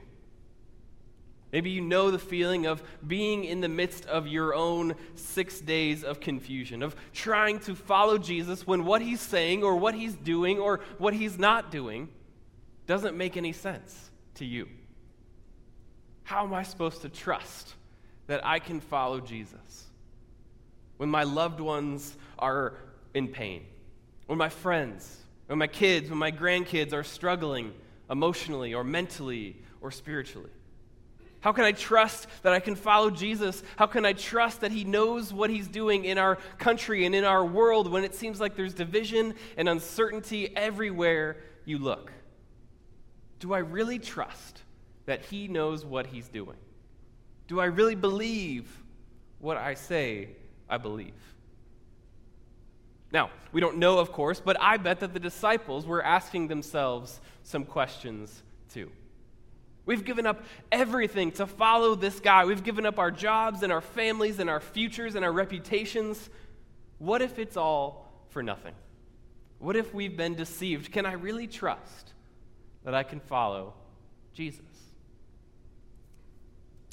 Maybe 1.52 1.70
you 1.70 1.82
know 1.82 2.12
the 2.12 2.20
feeling 2.20 2.66
of 2.66 2.84
being 3.06 3.46
in 3.46 3.62
the 3.62 3.70
midst 3.70 4.06
of 4.06 4.28
your 4.28 4.54
own 4.54 4.96
six 5.16 5.62
days 5.62 6.04
of 6.04 6.20
confusion, 6.20 6.84
of 6.84 6.96
trying 7.14 7.60
to 7.62 7.74
follow 7.74 8.18
Jesus 8.18 8.68
when 8.68 8.84
what 8.84 9.02
he's 9.02 9.22
saying 9.22 9.64
or 9.64 9.78
what 9.78 9.96
he's 9.96 10.14
doing 10.14 10.60
or 10.60 10.82
what 10.98 11.14
he's 11.14 11.40
not 11.40 11.72
doing 11.72 12.10
doesn't 12.86 13.16
make 13.16 13.38
any 13.38 13.54
sense 13.54 14.12
to 14.36 14.46
you. 14.46 14.68
How 16.24 16.44
am 16.46 16.54
I 16.54 16.64
supposed 16.64 17.02
to 17.04 17.10
trust 17.10 17.74
that 18.28 18.46
I 18.46 18.60
can 18.60 18.82
follow 18.82 19.22
Jesus 19.22 19.86
when 20.98 21.10
my 21.10 21.24
loved 21.24 21.62
ones 21.62 22.18
are 22.38 22.74
in 23.14 23.30
pain, 23.30 23.66
when 24.26 24.38
my 24.38 24.50
friends, 24.50 25.24
when 25.46 25.60
my 25.60 25.68
kids, 25.68 26.10
when 26.10 26.20
my 26.20 26.32
grandkids 26.32 26.92
are 26.92 27.04
struggling? 27.04 27.74
Emotionally 28.10 28.74
or 28.74 28.84
mentally 28.84 29.58
or 29.82 29.92
spiritually? 29.92 30.50
How 31.40 31.52
can 31.52 31.66
I 31.66 31.72
trust 31.72 32.28
that 32.42 32.54
I 32.54 32.60
can 32.60 32.76
follow 32.76 33.10
Jesus? 33.10 33.64
How 33.78 33.86
can 33.86 34.06
I 34.06 34.14
trust 34.14 34.62
that 34.62 34.72
He 34.72 34.84
knows 34.84 35.32
what 35.32 35.50
He's 35.50 35.68
doing 35.68 36.06
in 36.06 36.18
our 36.18 36.38
country 36.58 37.06
and 37.06 37.14
in 37.14 37.24
our 37.24 37.46
world 37.46 37.92
when 37.92 38.04
it 38.04 38.16
seems 38.16 38.40
like 38.40 38.56
there's 38.56 38.74
division 38.74 39.36
and 39.56 39.70
uncertainty 39.70 40.56
everywhere 40.56 41.38
you 41.66 41.78
look? 41.78 42.12
Do 43.40 43.54
I 43.54 43.60
really 43.60 44.00
trust 44.00 44.64
that 45.06 45.26
He 45.26 45.48
knows 45.48 45.86
what 45.86 46.08
He's 46.08 46.28
doing? 46.28 46.58
Do 47.48 47.60
I 47.60 47.66
really 47.66 47.96
believe 47.96 48.68
what 49.40 49.58
I 49.58 49.76
say 49.76 50.30
I 50.70 50.78
believe. 50.78 51.14
Now, 53.12 53.30
we 53.52 53.62
don't 53.62 53.78
know, 53.78 54.00
of 54.00 54.12
course, 54.12 54.42
but 54.44 54.58
I 54.60 54.78
bet 54.78 55.00
that 55.00 55.14
the 55.14 55.20
disciples 55.20 55.86
were 55.86 56.04
asking 56.04 56.48
themselves 56.48 57.22
some 57.44 57.64
questions 57.64 58.44
too. 58.74 58.92
We've 59.86 60.04
given 60.04 60.26
up 60.26 60.44
everything 60.70 61.32
to 61.34 61.48
follow 61.48 61.96
this 61.96 62.20
guy. 62.20 62.44
We've 62.44 62.64
given 62.64 62.86
up 62.86 63.00
our 63.00 63.10
jobs 63.10 63.64
and 63.64 63.72
our 63.72 63.80
families 63.80 64.40
and 64.40 64.50
our 64.50 64.60
futures 64.60 65.16
and 65.16 65.24
our 65.24 65.32
reputations. 65.32 66.30
What 66.98 67.22
if 67.22 67.40
it's 67.40 67.56
all 67.56 68.12
for 68.30 68.44
nothing? 68.44 68.74
What 69.60 69.78
if 69.78 69.94
we've 69.94 70.16
been 70.18 70.36
deceived? 70.36 70.92
Can 70.92 71.06
I 71.06 71.14
really 71.14 71.48
trust 71.48 72.14
that 72.84 72.94
I 72.94 73.04
can 73.04 73.22
follow 73.22 73.74
Jesus? 74.34 74.67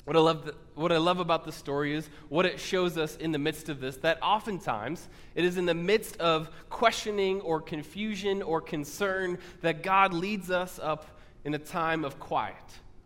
What 0.04 0.16
I, 0.16 0.20
love 0.20 0.50
what 0.75 0.92
I 0.92 0.99
love 0.99 1.18
about 1.18 1.44
the 1.44 1.52
story 1.52 1.94
is 1.94 2.11
what 2.28 2.44
it 2.44 2.61
shows 2.61 2.99
us 2.99 3.16
in 3.16 3.32
the 3.32 3.38
midst 3.38 3.70
of 3.70 3.80
this 3.80 3.96
that 3.99 4.23
oftentimes 4.23 5.08
it 5.34 5.46
is 5.46 5.56
in 5.56 5.64
the 5.64 5.75
midst 5.75 6.18
of 6.18 6.50
questioning 6.68 7.40
or 7.40 7.62
confusion 7.62 8.42
or 8.42 8.61
concern 8.61 9.38
that 9.62 9.82
God 9.82 10.12
leads 10.12 10.50
us 10.50 10.78
up 10.82 11.18
in 11.44 11.54
a 11.54 11.58
time 11.58 12.04
of 12.04 12.20
quiet 12.20 12.54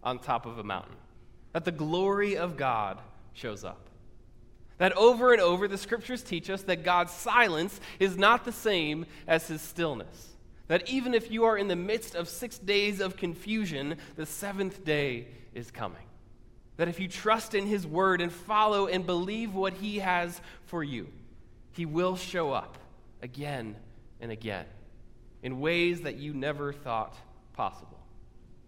on 0.02 0.18
top 0.18 0.44
of 0.44 0.58
a 0.58 0.64
mountain. 0.64 0.96
That 1.52 1.64
the 1.64 1.72
glory 1.72 2.36
of 2.36 2.56
God 2.56 2.98
shows 3.32 3.64
up. 3.64 3.88
That 4.78 4.92
over 4.96 5.32
and 5.32 5.40
over, 5.40 5.68
the 5.68 5.78
scriptures 5.78 6.22
teach 6.22 6.50
us 6.50 6.62
that 6.62 6.84
God's 6.84 7.12
silence 7.12 7.80
is 8.00 8.16
not 8.16 8.44
the 8.44 8.52
same 8.52 9.06
as 9.26 9.46
his 9.46 9.60
stillness. 9.60 10.34
That 10.66 10.88
even 10.88 11.14
if 11.14 11.30
you 11.30 11.44
are 11.44 11.56
in 11.56 11.68
the 11.68 11.76
midst 11.76 12.14
of 12.14 12.28
six 12.28 12.58
days 12.58 13.00
of 13.00 13.16
confusion, 13.16 13.96
the 14.16 14.26
seventh 14.26 14.84
day 14.84 15.28
is 15.54 15.70
coming. 15.70 16.07
That 16.78 16.88
if 16.88 16.98
you 16.98 17.08
trust 17.08 17.54
in 17.54 17.66
his 17.66 17.86
word 17.86 18.20
and 18.20 18.32
follow 18.32 18.86
and 18.86 19.04
believe 19.04 19.54
what 19.54 19.74
he 19.74 19.98
has 19.98 20.40
for 20.64 20.82
you, 20.82 21.08
he 21.72 21.84
will 21.84 22.16
show 22.16 22.52
up 22.52 22.78
again 23.22 23.76
and 24.20 24.32
again 24.32 24.64
in 25.42 25.60
ways 25.60 26.00
that 26.02 26.16
you 26.16 26.32
never 26.32 26.72
thought 26.72 27.14
possible. 27.52 27.98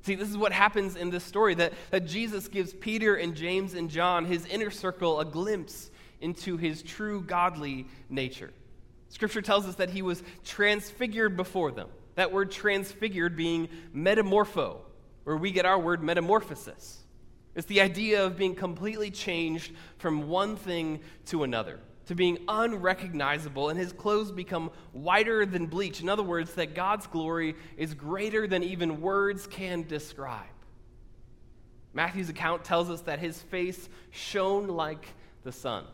See, 0.02 0.14
this 0.14 0.28
is 0.28 0.36
what 0.36 0.52
happens 0.52 0.96
in 0.96 1.10
this 1.10 1.24
story 1.24 1.54
that, 1.56 1.72
that 1.90 2.06
Jesus 2.06 2.48
gives 2.48 2.72
Peter 2.72 3.16
and 3.16 3.34
James 3.34 3.74
and 3.74 3.90
John, 3.90 4.24
his 4.24 4.46
inner 4.46 4.70
circle, 4.70 5.20
a 5.20 5.24
glimpse 5.24 5.90
into 6.20 6.56
his 6.56 6.82
true 6.82 7.22
godly 7.22 7.86
nature. 8.08 8.50
Scripture 9.08 9.42
tells 9.42 9.66
us 9.66 9.74
that 9.76 9.90
he 9.90 10.02
was 10.02 10.22
transfigured 10.44 11.36
before 11.36 11.70
them. 11.72 11.88
That 12.14 12.32
word 12.32 12.50
transfigured 12.50 13.36
being 13.36 13.68
metamorpho, 13.94 14.78
where 15.24 15.36
we 15.36 15.50
get 15.50 15.66
our 15.66 15.78
word 15.78 16.02
metamorphosis. 16.02 16.99
It's 17.54 17.66
the 17.66 17.80
idea 17.80 18.24
of 18.24 18.36
being 18.36 18.54
completely 18.54 19.10
changed 19.10 19.72
from 19.98 20.28
one 20.28 20.56
thing 20.56 21.00
to 21.26 21.42
another, 21.42 21.80
to 22.06 22.14
being 22.14 22.38
unrecognizable, 22.48 23.68
and 23.68 23.78
his 23.78 23.92
clothes 23.92 24.30
become 24.30 24.70
whiter 24.92 25.44
than 25.44 25.66
bleach. 25.66 26.00
In 26.00 26.08
other 26.08 26.22
words, 26.22 26.54
that 26.54 26.74
God's 26.74 27.06
glory 27.06 27.56
is 27.76 27.94
greater 27.94 28.46
than 28.46 28.62
even 28.62 29.00
words 29.00 29.46
can 29.46 29.82
describe. 29.82 30.46
Matthew's 31.92 32.28
account 32.28 32.64
tells 32.64 32.88
us 32.88 33.00
that 33.02 33.18
his 33.18 33.40
face 33.42 33.88
shone 34.10 34.68
like 34.68 35.06
the 35.42 35.50
sun. 35.50 35.84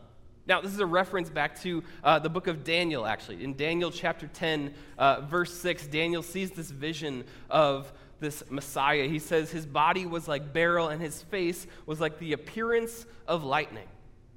Now, 0.47 0.61
this 0.61 0.71
is 0.71 0.79
a 0.79 0.85
reference 0.85 1.29
back 1.29 1.59
to 1.61 1.83
uh, 2.03 2.19
the 2.19 2.29
book 2.29 2.47
of 2.47 2.63
Daniel, 2.63 3.05
actually. 3.05 3.43
In 3.43 3.55
Daniel 3.57 3.91
chapter 3.91 4.27
10, 4.27 4.73
uh, 4.97 5.21
verse 5.21 5.53
6, 5.53 5.87
Daniel 5.87 6.23
sees 6.23 6.51
this 6.51 6.71
vision 6.71 7.25
of 7.49 7.91
this 8.19 8.43
Messiah. 8.49 9.07
He 9.07 9.19
says 9.19 9.51
his 9.51 9.65
body 9.65 10.05
was 10.05 10.27
like 10.27 10.53
beryl 10.53 10.89
and 10.89 11.01
his 11.01 11.21
face 11.23 11.67
was 11.85 11.99
like 11.99 12.19
the 12.19 12.33
appearance 12.33 13.05
of 13.27 13.43
lightning, 13.43 13.87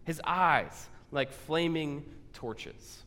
his 0.04 0.20
eyes 0.24 0.88
like 1.10 1.32
flaming 1.32 2.04
torches. 2.32 3.02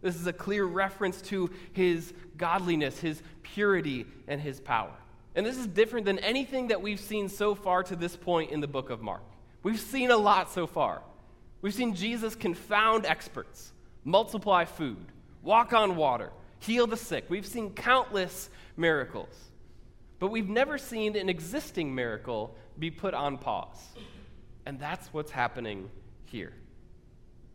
This 0.00 0.16
is 0.16 0.26
a 0.26 0.32
clear 0.32 0.64
reference 0.64 1.20
to 1.22 1.50
his 1.72 2.12
godliness, 2.36 3.00
his 3.00 3.22
purity, 3.42 4.06
and 4.28 4.40
his 4.40 4.60
power. 4.60 4.92
And 5.34 5.44
this 5.44 5.56
is 5.56 5.66
different 5.66 6.06
than 6.06 6.18
anything 6.20 6.68
that 6.68 6.82
we've 6.82 7.00
seen 7.00 7.28
so 7.28 7.54
far 7.54 7.82
to 7.84 7.96
this 7.96 8.16
point 8.16 8.50
in 8.50 8.60
the 8.60 8.68
book 8.68 8.90
of 8.90 9.02
Mark. 9.02 9.22
We've 9.62 9.80
seen 9.80 10.10
a 10.10 10.16
lot 10.16 10.50
so 10.50 10.66
far. 10.66 11.02
We've 11.60 11.74
seen 11.74 11.94
Jesus 11.94 12.34
confound 12.34 13.06
experts, 13.06 13.72
multiply 14.04 14.64
food, 14.64 15.04
walk 15.42 15.72
on 15.72 15.96
water, 15.96 16.30
heal 16.60 16.86
the 16.86 16.96
sick. 16.96 17.24
We've 17.28 17.46
seen 17.46 17.70
countless 17.70 18.50
miracles. 18.76 19.47
But 20.18 20.28
we've 20.28 20.48
never 20.48 20.78
seen 20.78 21.16
an 21.16 21.28
existing 21.28 21.94
miracle 21.94 22.56
be 22.78 22.90
put 22.90 23.14
on 23.14 23.38
pause. 23.38 23.78
And 24.66 24.78
that's 24.78 25.12
what's 25.12 25.30
happening 25.30 25.90
here. 26.26 26.52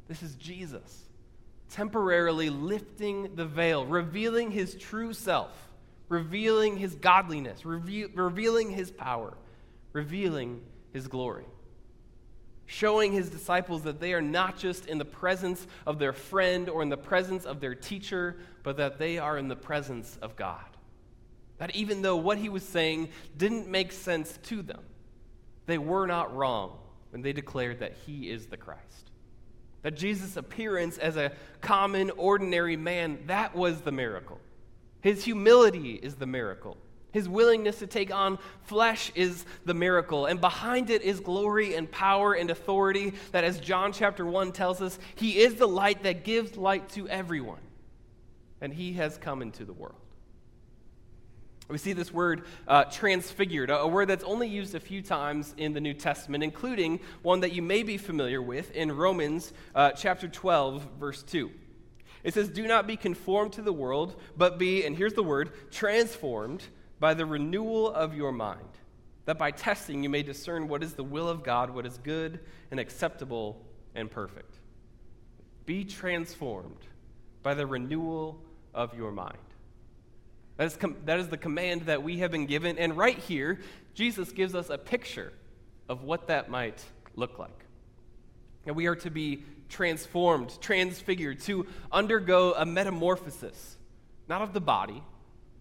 This 0.07 0.23
is 0.23 0.35
Jesus 0.35 1.03
temporarily 1.73 2.51
lifting 2.51 3.35
the 3.35 3.45
veil, 3.45 3.83
revealing 3.83 4.51
his 4.51 4.75
true 4.75 5.11
self, 5.11 5.51
revealing 6.07 6.77
his 6.77 6.93
godliness, 6.93 7.65
reve- 7.65 8.11
revealing 8.13 8.69
his 8.69 8.91
power, 8.91 9.35
revealing 9.91 10.61
his 10.91 11.07
glory. 11.07 11.45
Showing 12.67 13.11
his 13.11 13.29
disciples 13.29 13.83
that 13.83 13.99
they 13.99 14.13
are 14.13 14.21
not 14.21 14.57
just 14.57 14.85
in 14.85 14.99
the 14.99 15.05
presence 15.05 15.65
of 15.87 15.97
their 15.97 16.13
friend 16.13 16.69
or 16.69 16.83
in 16.83 16.89
the 16.89 16.97
presence 16.97 17.43
of 17.43 17.59
their 17.59 17.75
teacher, 17.75 18.37
but 18.61 18.77
that 18.77 18.99
they 18.99 19.17
are 19.17 19.37
in 19.37 19.47
the 19.47 19.55
presence 19.55 20.17
of 20.21 20.35
God. 20.35 20.63
That 21.63 21.77
even 21.77 22.01
though 22.01 22.17
what 22.17 22.39
he 22.39 22.49
was 22.49 22.61
saying 22.61 23.07
didn't 23.37 23.69
make 23.69 23.93
sense 23.93 24.37
to 24.43 24.61
them, 24.61 24.81
they 25.65 25.77
were 25.77 26.05
not 26.05 26.35
wrong 26.35 26.77
when 27.11 27.21
they 27.21 27.31
declared 27.31 27.79
that 27.79 27.93
he 28.05 28.29
is 28.29 28.47
the 28.47 28.57
Christ. 28.57 29.11
That 29.81 29.95
Jesus' 29.95 30.35
appearance 30.35 30.97
as 30.97 31.15
a 31.15 31.31
common, 31.61 32.11
ordinary 32.17 32.75
man, 32.75 33.19
that 33.27 33.55
was 33.55 33.79
the 33.79 33.93
miracle. 33.93 34.41
His 34.99 35.23
humility 35.23 35.93
is 35.93 36.15
the 36.15 36.25
miracle. 36.25 36.75
His 37.13 37.29
willingness 37.29 37.79
to 37.79 37.87
take 37.87 38.13
on 38.13 38.39
flesh 38.63 39.13
is 39.15 39.45
the 39.63 39.73
miracle. 39.73 40.25
And 40.25 40.41
behind 40.41 40.89
it 40.89 41.01
is 41.01 41.21
glory 41.21 41.75
and 41.75 41.89
power 41.89 42.33
and 42.33 42.51
authority 42.51 43.13
that, 43.31 43.45
as 43.45 43.61
John 43.61 43.93
chapter 43.93 44.25
1 44.25 44.51
tells 44.51 44.81
us, 44.81 44.99
he 45.15 45.39
is 45.39 45.55
the 45.55 45.67
light 45.69 46.03
that 46.03 46.25
gives 46.25 46.57
light 46.57 46.89
to 46.89 47.07
everyone. 47.07 47.61
And 48.59 48.73
he 48.73 48.91
has 48.95 49.17
come 49.17 49.41
into 49.41 49.63
the 49.63 49.71
world. 49.71 50.02
We 51.69 51.77
see 51.77 51.93
this 51.93 52.13
word 52.13 52.43
uh, 52.67 52.83
transfigured, 52.85 53.69
a 53.69 53.87
word 53.87 54.09
that's 54.09 54.23
only 54.25 54.47
used 54.47 54.75
a 54.75 54.79
few 54.79 55.01
times 55.01 55.55
in 55.57 55.73
the 55.73 55.79
New 55.79 55.93
Testament, 55.93 56.43
including 56.43 56.99
one 57.21 57.39
that 57.39 57.53
you 57.53 57.61
may 57.61 57.83
be 57.83 57.97
familiar 57.97 58.41
with 58.41 58.71
in 58.71 58.91
Romans 58.91 59.53
uh, 59.73 59.91
chapter 59.91 60.27
12, 60.27 60.87
verse 60.99 61.23
2. 61.23 61.49
It 62.23 62.33
says, 62.33 62.49
Do 62.49 62.67
not 62.67 62.85
be 62.85 62.97
conformed 62.97 63.53
to 63.53 63.61
the 63.61 63.73
world, 63.73 64.19
but 64.35 64.59
be, 64.59 64.85
and 64.85 64.95
here's 64.95 65.13
the 65.13 65.23
word, 65.23 65.51
transformed 65.71 66.63
by 66.99 67.13
the 67.13 67.25
renewal 67.25 67.91
of 67.91 68.13
your 68.13 68.31
mind, 68.31 68.59
that 69.25 69.37
by 69.37 69.51
testing 69.51 70.03
you 70.03 70.09
may 70.09 70.23
discern 70.23 70.67
what 70.67 70.83
is 70.83 70.93
the 70.93 71.03
will 71.03 71.29
of 71.29 71.43
God, 71.43 71.69
what 71.69 71.85
is 71.85 71.97
good 71.97 72.41
and 72.71 72.79
acceptable 72.79 73.65
and 73.95 74.11
perfect. 74.11 74.55
Be 75.65 75.85
transformed 75.85 76.79
by 77.41 77.53
the 77.53 77.65
renewal 77.65 78.41
of 78.73 78.95
your 78.95 79.11
mind. 79.11 79.37
That 80.57 80.67
is, 80.67 80.75
com- 80.75 80.97
that 81.05 81.19
is 81.19 81.29
the 81.29 81.37
command 81.37 81.83
that 81.83 82.03
we 82.03 82.19
have 82.19 82.31
been 82.31 82.45
given. 82.45 82.77
And 82.77 82.95
right 82.95 83.17
here, 83.17 83.59
Jesus 83.93 84.31
gives 84.31 84.53
us 84.55 84.69
a 84.69 84.77
picture 84.77 85.33
of 85.89 86.03
what 86.03 86.27
that 86.27 86.49
might 86.49 86.83
look 87.15 87.39
like. 87.39 87.65
And 88.65 88.75
we 88.75 88.87
are 88.87 88.95
to 88.97 89.09
be 89.09 89.43
transformed, 89.69 90.59
transfigured, 90.61 91.39
to 91.41 91.65
undergo 91.91 92.53
a 92.53 92.65
metamorphosis, 92.65 93.77
not 94.27 94.41
of 94.41 94.53
the 94.53 94.61
body, 94.61 95.01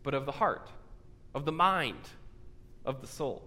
but 0.03 0.15
of 0.15 0.27
the 0.27 0.33
heart, 0.33 0.69
of 1.35 1.45
the 1.45 1.53
mind, 1.53 1.99
of 2.85 3.01
the 3.01 3.07
soul. 3.07 3.43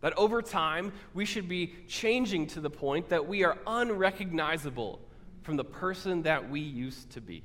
That 0.00 0.16
over 0.16 0.40
time, 0.40 0.92
we 1.12 1.24
should 1.24 1.48
be 1.48 1.74
changing 1.88 2.46
to 2.48 2.60
the 2.60 2.70
point 2.70 3.10
that 3.10 3.26
we 3.26 3.44
are 3.44 3.58
unrecognizable 3.66 5.00
from 5.42 5.56
the 5.56 5.64
person 5.64 6.22
that 6.22 6.48
we 6.48 6.60
used 6.60 7.10
to 7.10 7.20
be. 7.20 7.42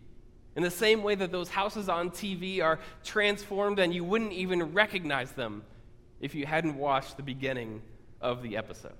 In 0.55 0.63
the 0.63 0.71
same 0.71 1.03
way 1.03 1.15
that 1.15 1.31
those 1.31 1.49
houses 1.49 1.89
on 1.89 2.11
TV 2.11 2.63
are 2.63 2.79
transformed 3.03 3.79
and 3.79 3.93
you 3.93 4.03
wouldn't 4.03 4.31
even 4.31 4.73
recognize 4.73 5.31
them 5.31 5.63
if 6.21 6.33
you 6.33 6.45
hadn't 6.45 6.77
watched 6.77 7.17
the 7.17 7.23
beginning 7.23 7.81
of 8.21 8.41
the 8.41 8.55
episode. 8.55 8.93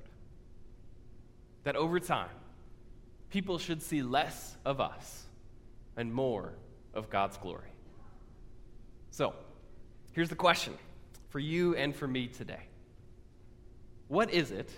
That 1.64 1.76
over 1.76 2.00
time, 2.00 2.30
people 3.30 3.58
should 3.58 3.82
see 3.82 4.02
less 4.02 4.56
of 4.66 4.82
us 4.82 5.24
and 5.96 6.14
more 6.14 6.54
of 6.94 7.10
God's 7.10 7.38
glory. 7.38 7.72
So, 9.12 9.34
here's 10.12 10.30
the 10.30 10.36
question 10.36 10.74
for 11.30 11.40
you 11.40 11.76
and 11.76 11.96
for 11.96 12.08
me 12.08 12.28
today 12.28 12.68
What 14.10 14.30
is 14.32 14.52
it 14.52 14.70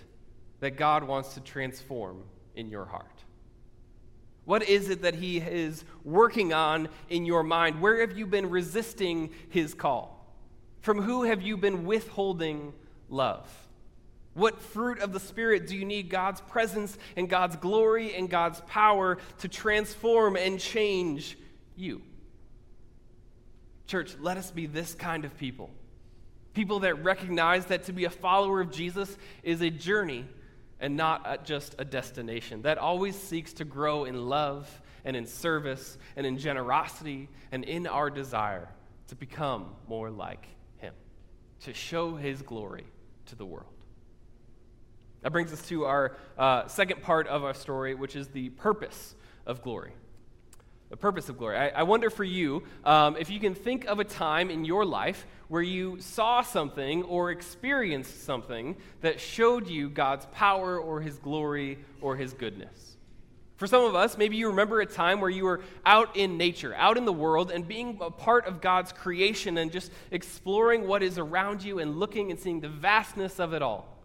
that 0.60 0.78
God 0.78 1.04
wants 1.04 1.34
to 1.34 1.40
transform 1.42 2.24
in 2.56 2.70
your 2.70 2.86
heart? 2.86 3.24
What 4.48 4.64
is 4.64 4.90
it 4.90 5.02
that 5.02 5.16
He 5.16 5.40
is 5.40 5.84
working 6.06 6.54
on 6.54 6.88
in 7.10 7.26
your 7.26 7.44
mind? 7.44 7.82
Where 7.82 8.00
have 8.00 8.18
you 8.18 8.26
been 8.26 8.50
resisting 8.50 9.32
His 9.50 9.74
call? 9.74 10.26
From 10.80 11.02
who 11.02 11.24
have 11.24 11.42
you 11.42 11.58
been 11.58 11.84
withholding 11.84 12.72
love? 13.10 13.46
What 14.36 14.62
fruit 14.62 15.00
of 15.00 15.12
the 15.12 15.20
Spirit 15.20 15.68
do 15.68 15.76
you 15.76 15.84
need 15.84 16.10
God's 16.10 16.40
presence 16.40 16.98
and 17.18 17.28
God's 17.28 17.58
glory 17.58 18.16
and 18.16 18.30
God's 18.30 18.62
power 18.68 19.18
to 19.40 19.50
transform 19.50 20.38
and 20.38 20.58
change 20.58 21.38
you? 21.76 22.02
Church, 23.86 24.16
let 24.22 24.38
us 24.38 24.50
be 24.50 24.66
this 24.66 24.96
kind 24.96 25.26
of 25.26 25.38
people. 25.38 25.70
People 26.54 26.80
that 26.80 27.04
recognize 27.04 27.66
that 27.66 27.84
to 27.88 27.92
be 27.92 28.06
a 28.06 28.10
follower 28.10 28.62
of 28.62 28.72
Jesus 28.72 29.18
is 29.44 29.60
a 29.60 29.70
journey 29.70 30.24
and 30.80 30.96
not 30.96 31.46
just 31.46 31.76
a 31.80 31.86
destination, 31.86 32.62
that 32.64 32.78
always 32.78 33.16
seeks 33.16 33.54
to 33.54 33.66
grow 33.66 34.06
in 34.06 34.28
love 34.28 34.82
and 35.04 35.16
in 35.16 35.26
service 35.26 35.98
and 36.16 36.26
in 36.26 36.38
generosity 36.38 37.30
and 37.52 37.64
in 37.64 37.88
our 37.88 38.10
desire 38.10 38.70
to 39.08 39.16
become 39.16 39.74
more 39.88 40.10
like 40.10 40.46
Him, 40.78 40.94
to 41.62 41.74
show 41.74 42.16
His 42.16 42.42
glory 42.42 42.86
to 43.28 43.36
the 43.36 43.46
world. 43.46 43.72
That 45.22 45.32
brings 45.32 45.52
us 45.52 45.62
to 45.70 45.86
our 45.86 46.16
uh, 46.38 46.68
second 46.68 47.02
part 47.02 47.28
of 47.28 47.44
our 47.44 47.54
story, 47.54 47.96
which 47.96 48.16
is 48.16 48.28
the 48.28 48.50
purpose 48.50 49.16
of 49.46 49.62
glory. 49.62 49.94
The 50.90 50.98
purpose 50.98 51.28
of 51.28 51.38
glory. 51.38 51.58
I, 51.58 51.70
I 51.70 51.84
wonder 51.84 52.10
for 52.10 52.24
you 52.24 52.64
um, 52.86 53.18
if 53.18 53.30
you 53.30 53.40
can 53.40 53.54
think 53.56 53.86
of 53.86 54.00
a 54.00 54.06
time 54.06 54.50
in 54.50 54.64
your 54.64 54.86
life 54.86 55.26
where 55.50 55.62
you 55.62 56.00
saw 56.00 56.42
something 56.42 57.04
or 57.04 57.32
experienced 57.32 58.24
something 58.24 58.78
that 59.02 59.20
showed 59.20 59.68
you 59.68 59.90
God's 59.90 60.26
power 60.28 60.80
or 60.80 61.02
His 61.02 61.18
glory 61.18 61.80
or 62.02 62.16
His 62.16 62.34
goodness. 62.34 62.98
For 63.58 63.66
some 63.66 63.84
of 63.84 63.96
us, 63.96 64.18
maybe 64.18 64.38
you 64.38 64.48
remember 64.50 64.82
a 64.82 64.86
time 64.86 65.20
where 65.20 65.32
you 65.32 65.44
were 65.44 65.62
out 65.86 66.16
in 66.16 66.38
nature, 66.38 66.76
out 66.76 66.96
in 66.96 67.06
the 67.06 67.14
world, 67.14 67.52
and 67.52 67.68
being 67.68 67.98
a 68.02 68.12
part 68.12 68.46
of 68.46 68.62
God's 68.62 68.94
creation 68.94 69.58
and 69.58 69.72
just 69.72 69.92
exploring 70.12 70.88
what 70.88 71.02
is 71.02 71.18
around 71.18 71.64
you 71.64 71.80
and 71.80 71.98
looking 71.98 72.30
and 72.30 72.40
seeing 72.40 72.60
the 72.60 72.70
vastness 72.70 73.40
of 73.40 73.54
it 73.54 73.64
all 73.64 73.98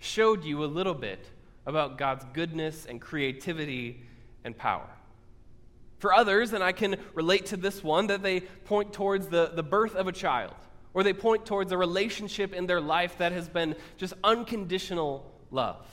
showed 0.00 0.44
you 0.44 0.64
a 0.64 0.66
little 0.66 0.94
bit 0.94 1.24
about 1.66 1.98
God's 1.98 2.24
goodness 2.32 2.84
and 2.84 3.00
creativity 3.00 4.02
and 4.44 4.56
power. 4.58 4.88
For 6.00 6.12
others, 6.14 6.54
and 6.54 6.64
I 6.64 6.72
can 6.72 6.96
relate 7.14 7.46
to 7.46 7.56
this 7.56 7.84
one, 7.84 8.08
that 8.08 8.22
they 8.22 8.40
point 8.40 8.92
towards 8.92 9.28
the, 9.28 9.52
the 9.54 9.62
birth 9.62 9.94
of 9.94 10.08
a 10.08 10.12
child, 10.12 10.54
or 10.94 11.02
they 11.02 11.12
point 11.12 11.44
towards 11.46 11.70
a 11.72 11.78
relationship 11.78 12.52
in 12.54 12.66
their 12.66 12.80
life 12.80 13.18
that 13.18 13.32
has 13.32 13.48
been 13.48 13.76
just 13.98 14.14
unconditional 14.24 15.30
love. 15.50 15.86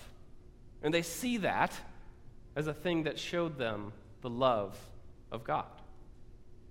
And 0.81 0.93
they 0.93 1.01
see 1.01 1.37
that 1.37 1.73
as 2.55 2.67
a 2.67 2.73
thing 2.73 3.03
that 3.03 3.19
showed 3.19 3.57
them 3.57 3.91
the 4.21 4.29
love 4.29 4.75
of 5.29 5.43
God. 5.43 5.65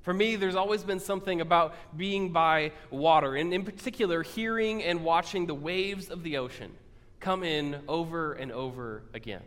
For 0.01 0.15
me, 0.15 0.37
there's 0.37 0.55
always 0.55 0.83
been 0.83 1.01
something 1.01 1.41
about 1.43 1.75
being 1.95 2.33
by 2.33 2.73
water, 2.91 3.37
and 3.37 3.53
in 3.53 3.65
particular, 3.65 4.23
hearing 4.23 4.83
and 4.83 5.05
watching 5.05 5.47
the 5.47 5.55
waves 5.55 6.09
of 6.09 6.23
the 6.23 6.39
ocean 6.39 6.73
come 7.21 7.45
in 7.45 7.81
over 7.87 8.33
and 8.33 8.51
over 8.51 9.03
again. 9.13 9.43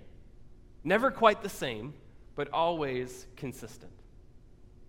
Never 0.83 1.09
quite 1.09 1.41
the 1.41 1.49
same, 1.49 1.93
but 2.39 2.47
always 2.53 3.27
consistent. 3.35 3.91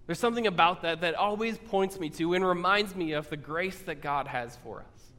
There's 0.07 0.21
something 0.21 0.47
about 0.47 0.83
that 0.83 1.01
that 1.01 1.17
always 1.17 1.59
points 1.59 1.99
me 1.99 2.09
to 2.11 2.35
and 2.35 2.47
reminds 2.47 2.95
me 2.95 3.11
of 3.11 3.29
the 3.29 3.37
grace 3.37 3.81
that 3.87 4.01
God 4.01 4.29
has 4.29 4.55
for 4.63 4.79
us. 4.79 5.13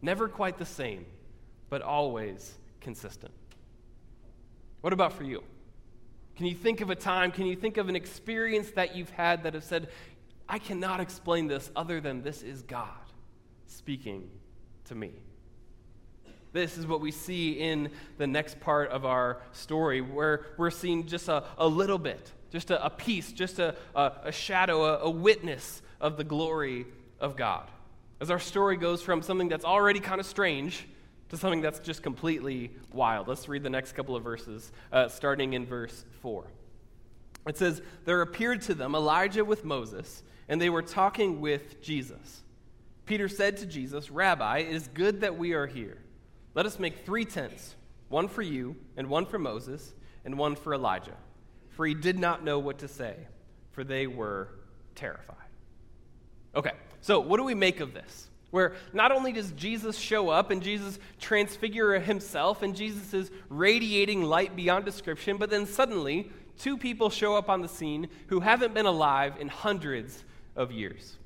Never 0.00 0.26
quite 0.26 0.56
the 0.56 0.64
same, 0.64 1.04
but 1.68 1.82
always 1.82 2.54
consistent. 2.80 3.34
What 4.80 4.94
about 4.94 5.12
for 5.12 5.24
you? 5.24 5.44
Can 6.34 6.46
you 6.46 6.54
think 6.54 6.80
of 6.80 6.88
a 6.88 6.96
time, 6.96 7.30
can 7.30 7.44
you 7.44 7.56
think 7.56 7.76
of 7.76 7.90
an 7.90 7.96
experience 7.96 8.70
that 8.70 8.96
you've 8.96 9.10
had 9.10 9.42
that 9.42 9.52
has 9.52 9.66
said, 9.66 9.90
I 10.48 10.58
cannot 10.58 10.98
explain 10.98 11.46
this 11.46 11.70
other 11.76 12.00
than 12.00 12.22
this 12.22 12.40
is 12.40 12.62
God 12.62 12.88
speaking 13.66 14.30
to 14.86 14.94
me? 14.94 15.12
This 16.58 16.76
is 16.76 16.88
what 16.88 17.00
we 17.00 17.12
see 17.12 17.52
in 17.52 17.88
the 18.16 18.26
next 18.26 18.58
part 18.58 18.90
of 18.90 19.04
our 19.04 19.40
story, 19.52 20.00
where 20.00 20.46
we're 20.56 20.72
seeing 20.72 21.06
just 21.06 21.28
a, 21.28 21.44
a 21.56 21.68
little 21.68 21.98
bit, 21.98 22.32
just 22.50 22.72
a, 22.72 22.84
a 22.84 22.90
piece, 22.90 23.30
just 23.30 23.60
a, 23.60 23.76
a, 23.94 24.12
a 24.24 24.32
shadow, 24.32 24.82
a, 24.82 24.98
a 25.04 25.08
witness 25.08 25.82
of 26.00 26.16
the 26.16 26.24
glory 26.24 26.84
of 27.20 27.36
God. 27.36 27.70
As 28.20 28.28
our 28.28 28.40
story 28.40 28.76
goes 28.76 29.02
from 29.02 29.22
something 29.22 29.48
that's 29.48 29.64
already 29.64 30.00
kind 30.00 30.18
of 30.18 30.26
strange 30.26 30.88
to 31.28 31.36
something 31.36 31.60
that's 31.60 31.78
just 31.78 32.02
completely 32.02 32.72
wild. 32.92 33.28
Let's 33.28 33.48
read 33.48 33.62
the 33.62 33.70
next 33.70 33.92
couple 33.92 34.16
of 34.16 34.24
verses, 34.24 34.72
uh, 34.90 35.06
starting 35.06 35.52
in 35.52 35.64
verse 35.64 36.04
4. 36.22 36.44
It 37.46 37.56
says, 37.56 37.80
There 38.04 38.20
appeared 38.20 38.62
to 38.62 38.74
them 38.74 38.96
Elijah 38.96 39.44
with 39.44 39.64
Moses, 39.64 40.24
and 40.48 40.60
they 40.60 40.70
were 40.70 40.82
talking 40.82 41.40
with 41.40 41.80
Jesus. 41.82 42.42
Peter 43.06 43.28
said 43.28 43.58
to 43.58 43.66
Jesus, 43.66 44.10
Rabbi, 44.10 44.58
it 44.58 44.74
is 44.74 44.88
good 44.88 45.20
that 45.20 45.38
we 45.38 45.52
are 45.52 45.68
here. 45.68 45.98
Let 46.58 46.66
us 46.66 46.80
make 46.80 47.06
three 47.06 47.24
tents 47.24 47.76
one 48.08 48.26
for 48.26 48.42
you, 48.42 48.74
and 48.96 49.08
one 49.08 49.26
for 49.26 49.38
Moses, 49.38 49.94
and 50.24 50.36
one 50.36 50.56
for 50.56 50.74
Elijah. 50.74 51.16
For 51.68 51.86
he 51.86 51.94
did 51.94 52.18
not 52.18 52.42
know 52.42 52.58
what 52.58 52.78
to 52.78 52.88
say, 52.88 53.14
for 53.70 53.84
they 53.84 54.08
were 54.08 54.48
terrified. 54.96 55.36
Okay, 56.56 56.72
so 57.00 57.20
what 57.20 57.36
do 57.36 57.44
we 57.44 57.54
make 57.54 57.78
of 57.78 57.94
this? 57.94 58.28
Where 58.50 58.74
not 58.92 59.12
only 59.12 59.30
does 59.30 59.52
Jesus 59.52 59.96
show 59.96 60.30
up 60.30 60.50
and 60.50 60.60
Jesus 60.60 60.98
transfigure 61.20 62.00
himself 62.00 62.62
and 62.62 62.74
Jesus 62.74 63.14
is 63.14 63.30
radiating 63.48 64.24
light 64.24 64.56
beyond 64.56 64.84
description, 64.84 65.36
but 65.36 65.50
then 65.50 65.64
suddenly 65.64 66.28
two 66.58 66.76
people 66.76 67.08
show 67.08 67.36
up 67.36 67.48
on 67.48 67.62
the 67.62 67.68
scene 67.68 68.08
who 68.26 68.40
haven't 68.40 68.74
been 68.74 68.84
alive 68.84 69.34
in 69.38 69.46
hundreds 69.46 70.24
of 70.56 70.72
years. 70.72 71.18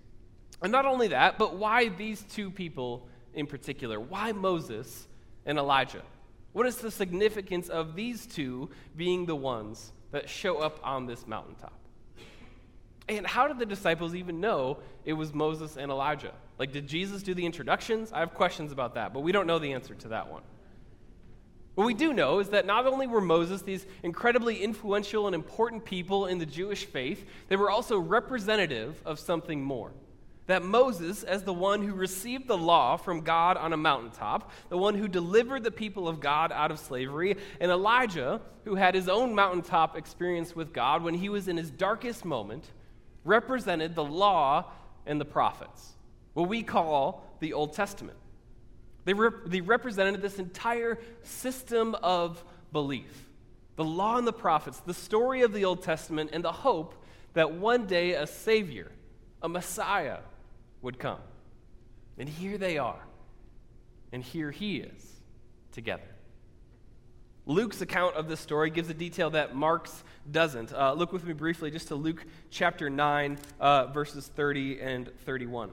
And 0.61 0.71
not 0.71 0.85
only 0.85 1.09
that, 1.09 1.39
but 1.39 1.57
why 1.57 1.89
these 1.89 2.21
two 2.21 2.51
people 2.51 3.09
in 3.33 3.47
particular? 3.47 3.99
Why 3.99 4.33
Moses 4.33 5.09
and 5.47 5.59
Elijah? 5.59 6.03
What 6.53 6.67
is 6.67 6.77
the 6.77 6.91
significance 6.91 7.69
of 7.69 7.95
these 7.95 8.27
two 8.27 8.71
being 8.97 9.27
the 9.27 9.37
ones 9.37 9.93
that 10.11 10.29
show 10.29 10.59
up 10.59 10.81
on 10.85 11.07
this 11.07 11.27
mountaintop? 11.27 11.73
And 13.09 13.27
how 13.27 13.49
did 13.49 13.59
the 13.59 13.67
disciples 13.67 14.15
even 14.15 14.41
know 14.41 14.79
it 15.05 15.15
was 15.15 15.35
Moses 15.35 15.77
and 15.77 15.91
Elijah? 15.91 16.33
Like, 16.59 16.73
did 16.73 16.87
Jesus 16.87 17.23
do 17.23 17.35
the 17.35 17.45
introductions? 17.45 18.13
I 18.13 18.21
have 18.21 18.35
questions 18.35 18.71
about 18.71 18.95
that, 18.95 19.13
but 19.13 19.21
we 19.21 19.33
don't 19.33 19.47
know 19.47 19.59
the 19.59 19.73
answer 19.73 19.95
to 19.95 20.09
that 20.09 20.31
one. 20.31 20.43
What 21.75 21.87
we 21.87 21.95
do 21.95 22.13
know 22.13 22.39
is 22.39 22.51
that 22.51 22.67
not 22.67 22.87
only 22.87 23.07
were 23.07 23.23
Moses 23.23 23.63
these 23.63 23.87
incredibly 24.03 24.63
influential 24.63 25.27
and 25.27 25.35
important 25.35 25.85
people 25.87 26.27
in 26.27 26.39
the 26.39 26.47
Jewish 26.47 26.85
faith, 26.85 27.27
they 27.49 27.57
were 27.57 27.71
also 27.71 27.99
representative 27.99 29.01
of 29.07 29.19
something 29.19 29.65
more 29.65 29.93
that 30.47 30.63
Moses, 30.63 31.23
as 31.23 31.45
the 31.45 31.53
one 31.53 31.83
who 31.83 31.95
received 31.95 32.49
the 32.49 32.57
law 32.57 32.97
from 32.97 33.21
God 33.21 33.57
on 33.57 33.73
a 33.73 33.77
mountaintop, 33.77 34.51
the 34.69 34.77
one 34.77 34.95
who 34.95 35.07
delivered 35.07 35.63
the 35.63 35.71
people 35.71 36.09
of 36.09 36.21
God 36.21 36.51
out 36.51 36.71
of 36.71 36.79
slavery, 36.79 37.37
and 37.61 37.71
Elijah, 37.71 38.41
who 38.65 38.75
had 38.75 38.95
his 38.95 39.09
own 39.09 39.35
mountaintop 39.35 39.97
experience 39.97 40.57
with 40.57 40.73
God 40.73 41.03
when 41.03 41.15
he 41.15 41.29
was 41.29 41.49
in 41.49 41.57
his 41.57 41.71
darkest 41.71 42.25
moment, 42.25 42.65
represented 43.25 43.95
the 43.95 44.05
law 44.05 44.71
and 45.07 45.21
the 45.21 45.25
prophets, 45.25 45.93
what 46.35 46.49
we 46.49 46.63
call 46.63 47.25
the 47.41 47.53
Old 47.53 47.73
Testament. 47.73 48.19
They, 49.05 49.15
rep- 49.15 49.47
they 49.47 49.61
represented 49.61 50.23
this 50.23 50.39
entire 50.39 50.99
system 51.23 51.95
of 52.03 52.43
belief 52.73 53.29
the 53.75 53.85
law 53.85 54.19
and 54.19 54.27
the 54.27 54.33
prophets, 54.35 54.81
the 54.81 54.93
story 54.93 55.43
of 55.43 55.53
the 55.55 55.65
Old 55.65 55.83
Testament, 55.83 56.31
and 56.35 56.45
the 56.45 56.53
hope 56.53 56.95
that 57.33 57.55
one 57.55 57.87
day 57.87 58.13
a 58.13 58.27
Savior, 58.27 58.93
a 59.41 59.49
Messiah, 59.49 60.19
would 60.83 60.99
come. 60.99 61.21
And 62.19 62.29
here 62.29 62.59
they 62.59 62.79
are. 62.79 63.01
And 64.13 64.23
here 64.23 64.51
he 64.51 64.77
is 64.77 65.21
together. 65.73 66.03
Luke's 67.47 67.81
account 67.81 68.15
of 68.15 68.29
this 68.29 68.39
story 68.39 68.71
gives 68.71 68.89
a 68.89 68.95
detail 68.95 69.31
that 69.31 69.57
Mark's 69.57 70.05
doesn't. 70.31 70.73
Uh, 70.73 70.93
look 70.93 71.13
with 71.13 71.25
me 71.25 71.33
briefly 71.33 71.71
just 71.71 71.89
to 71.89 71.97
Luke 71.97 72.25
chapter 72.51 72.89
9, 72.89 73.39
uh, 73.59 73.87
verses 73.87 74.29
30 74.29 74.81
and 74.81 75.11
31. 75.25 75.71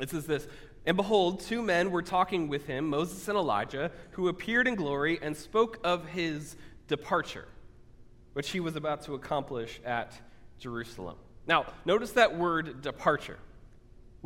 It 0.00 0.10
says 0.10 0.26
this 0.26 0.48
And 0.84 0.96
behold, 0.96 1.40
two 1.40 1.62
men 1.62 1.92
were 1.92 2.02
talking 2.02 2.48
with 2.48 2.66
him, 2.66 2.88
Moses 2.88 3.28
and 3.28 3.38
Elijah, 3.38 3.92
who 4.12 4.26
appeared 4.28 4.66
in 4.66 4.74
glory 4.74 5.18
and 5.22 5.36
spoke 5.36 5.78
of 5.84 6.08
his 6.08 6.56
departure, 6.88 7.46
which 8.32 8.50
he 8.50 8.58
was 8.58 8.74
about 8.74 9.02
to 9.02 9.14
accomplish 9.14 9.80
at 9.84 10.12
Jerusalem. 10.58 11.16
Now, 11.46 11.66
notice 11.84 12.12
that 12.12 12.36
word 12.36 12.82
departure. 12.82 13.38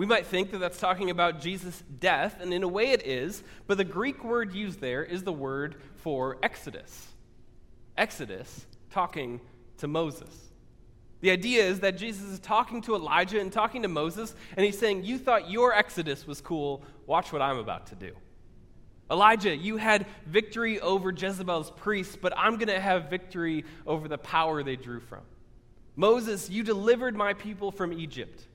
We 0.01 0.07
might 0.07 0.25
think 0.25 0.51
that 0.53 0.61
that's 0.61 0.81
talking 0.81 1.11
about 1.11 1.43
Jesus' 1.43 1.83
death, 1.99 2.39
and 2.41 2.55
in 2.55 2.63
a 2.63 2.69
way 2.69 2.93
it 2.93 3.07
is, 3.07 3.43
but 3.67 3.77
the 3.77 3.85
Greek 3.85 4.25
word 4.25 4.55
used 4.55 4.81
there 4.81 5.05
is 5.05 5.25
the 5.25 5.33
word 5.33 5.77
for 5.97 6.39
Exodus. 6.43 7.09
Exodus 7.99 8.65
talking 8.89 9.43
to 9.77 9.89
Moses. 9.89 10.35
The 11.21 11.31
idea 11.31 11.65
is 11.65 11.81
that 11.81 11.99
Jesus 11.99 12.23
is 12.31 12.39
talking 12.39 12.81
to 12.81 12.95
Elijah 12.95 13.41
and 13.41 13.53
talking 13.53 13.83
to 13.83 13.89
Moses, 13.89 14.35
and 14.57 14.65
he's 14.65 14.79
saying, 14.79 15.05
You 15.05 15.19
thought 15.19 15.51
your 15.51 15.75
Exodus 15.75 16.27
was 16.27 16.41
cool. 16.41 16.83
Watch 17.05 17.31
what 17.31 17.43
I'm 17.43 17.59
about 17.59 17.89
to 17.89 17.95
do. 17.95 18.13
Elijah, 19.11 19.55
you 19.55 19.77
had 19.77 20.07
victory 20.25 20.81
over 20.81 21.11
Jezebel's 21.11 21.73
priests, 21.73 22.17
but 22.17 22.33
I'm 22.39 22.55
going 22.55 22.69
to 22.69 22.81
have 22.81 23.11
victory 23.11 23.67
over 23.87 24.09
the 24.09 24.17
power 24.17 24.63
they 24.63 24.77
drew 24.77 25.01
from. 25.01 25.21
Moses, 25.95 26.49
you 26.49 26.63
delivered 26.63 27.15
my 27.15 27.35
people 27.35 27.71
from 27.71 27.93
Egypt. 27.93 28.47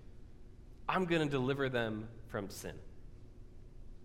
I'm 0.87 1.05
going 1.05 1.21
to 1.21 1.29
deliver 1.29 1.69
them 1.69 2.07
from 2.27 2.49
sin. 2.49 2.73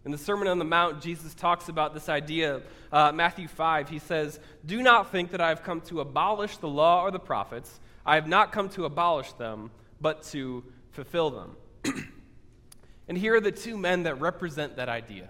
In 0.04 0.12
the 0.12 0.18
Sermon 0.18 0.48
on 0.48 0.58
the 0.58 0.64
Mount, 0.64 1.02
Jesus 1.02 1.34
talks 1.34 1.68
about 1.68 1.92
this 1.92 2.08
idea. 2.08 2.62
Uh, 2.90 3.12
Matthew 3.12 3.48
5, 3.48 3.90
he 3.90 3.98
says, 3.98 4.40
Do 4.64 4.82
not 4.82 5.12
think 5.12 5.32
that 5.32 5.42
I 5.42 5.50
have 5.50 5.62
come 5.62 5.82
to 5.82 6.00
abolish 6.00 6.56
the 6.56 6.68
law 6.68 7.02
or 7.02 7.10
the 7.10 7.18
prophets. 7.18 7.80
I 8.06 8.14
have 8.14 8.26
not 8.26 8.50
come 8.50 8.70
to 8.70 8.86
abolish 8.86 9.32
them, 9.34 9.70
but 10.00 10.22
to 10.28 10.64
fulfill 10.92 11.30
them. 11.30 11.56
and 13.08 13.18
here 13.18 13.34
are 13.34 13.40
the 13.40 13.52
two 13.52 13.76
men 13.76 14.04
that 14.04 14.20
represent 14.20 14.76
that 14.76 14.88
idea 14.88 15.28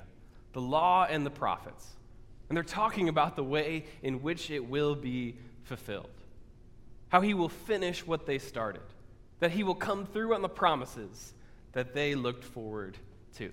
the 0.52 0.60
law 0.60 1.06
and 1.08 1.24
the 1.24 1.30
prophets. 1.30 1.86
And 2.48 2.56
they're 2.56 2.64
talking 2.64 3.08
about 3.08 3.36
the 3.36 3.44
way 3.44 3.84
in 4.02 4.22
which 4.22 4.50
it 4.50 4.68
will 4.68 4.96
be 4.96 5.36
fulfilled. 5.62 6.10
How 7.08 7.20
he 7.20 7.34
will 7.34 7.48
finish 7.48 8.04
what 8.04 8.26
they 8.26 8.38
started, 8.38 8.82
that 9.38 9.52
he 9.52 9.62
will 9.62 9.76
come 9.76 10.06
through 10.06 10.34
on 10.34 10.42
the 10.42 10.48
promises 10.48 11.34
that 11.72 11.94
they 11.94 12.14
looked 12.14 12.44
forward 12.44 12.96
to. 13.36 13.50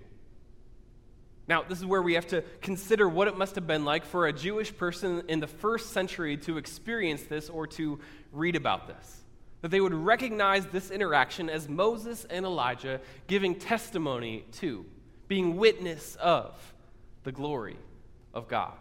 Now, 1.47 1.63
this 1.63 1.77
is 1.77 1.85
where 1.85 2.01
we 2.01 2.15
have 2.15 2.27
to 2.27 2.43
consider 2.61 3.07
what 3.07 3.27
it 3.27 3.37
must 3.37 3.55
have 3.55 3.65
been 3.65 3.85
like 3.85 4.03
for 4.05 4.27
a 4.27 4.33
Jewish 4.33 4.75
person 4.75 5.23
in 5.29 5.39
the 5.39 5.47
first 5.47 5.91
century 5.91 6.35
to 6.37 6.57
experience 6.57 7.23
this 7.23 7.49
or 7.49 7.67
to 7.67 7.99
read 8.33 8.55
about 8.55 8.87
this. 8.87 9.23
That 9.61 9.71
they 9.71 9.79
would 9.79 9.93
recognize 9.93 10.65
this 10.67 10.91
interaction 10.91 11.49
as 11.49 11.69
Moses 11.69 12.25
and 12.29 12.45
Elijah 12.45 12.99
giving 13.27 13.55
testimony 13.55 14.45
to, 14.53 14.85
being 15.27 15.55
witness 15.55 16.15
of 16.15 16.53
the 17.23 17.31
glory 17.31 17.77
of 18.33 18.49
God. 18.49 18.73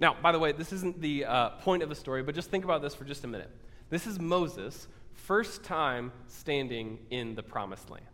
Now, 0.00 0.16
by 0.20 0.32
the 0.32 0.38
way, 0.38 0.52
this 0.52 0.72
isn't 0.72 1.00
the 1.00 1.24
uh, 1.24 1.48
point 1.60 1.82
of 1.82 1.88
the 1.88 1.94
story, 1.94 2.22
but 2.22 2.34
just 2.34 2.50
think 2.50 2.64
about 2.64 2.82
this 2.82 2.94
for 2.94 3.04
just 3.04 3.24
a 3.24 3.26
minute. 3.26 3.50
This 3.90 4.06
is 4.06 4.18
Moses' 4.18 4.86
first 5.26 5.62
time 5.62 6.12
standing 6.26 6.98
in 7.10 7.34
the 7.34 7.42
promised 7.42 7.90
land. 7.90 8.04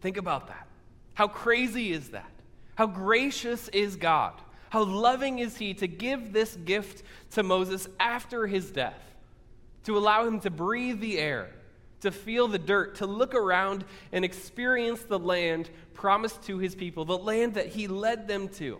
Think 0.00 0.16
about 0.16 0.48
that. 0.48 0.66
How 1.14 1.28
crazy 1.28 1.92
is 1.92 2.10
that? 2.10 2.30
How 2.74 2.86
gracious 2.86 3.68
is 3.68 3.96
God? 3.96 4.34
How 4.70 4.84
loving 4.84 5.38
is 5.38 5.56
He 5.56 5.74
to 5.74 5.88
give 5.88 6.32
this 6.32 6.54
gift 6.56 7.02
to 7.32 7.42
Moses 7.42 7.88
after 7.98 8.46
his 8.46 8.70
death, 8.70 9.02
to 9.84 9.96
allow 9.96 10.26
him 10.26 10.40
to 10.40 10.50
breathe 10.50 11.00
the 11.00 11.18
air, 11.18 11.50
to 12.00 12.10
feel 12.10 12.46
the 12.46 12.58
dirt, 12.58 12.96
to 12.96 13.06
look 13.06 13.34
around 13.34 13.84
and 14.12 14.24
experience 14.24 15.02
the 15.02 15.18
land 15.18 15.70
promised 15.94 16.42
to 16.44 16.58
his 16.58 16.74
people, 16.74 17.04
the 17.04 17.18
land 17.18 17.54
that 17.54 17.66
he 17.68 17.88
led 17.88 18.28
them 18.28 18.48
to. 18.48 18.78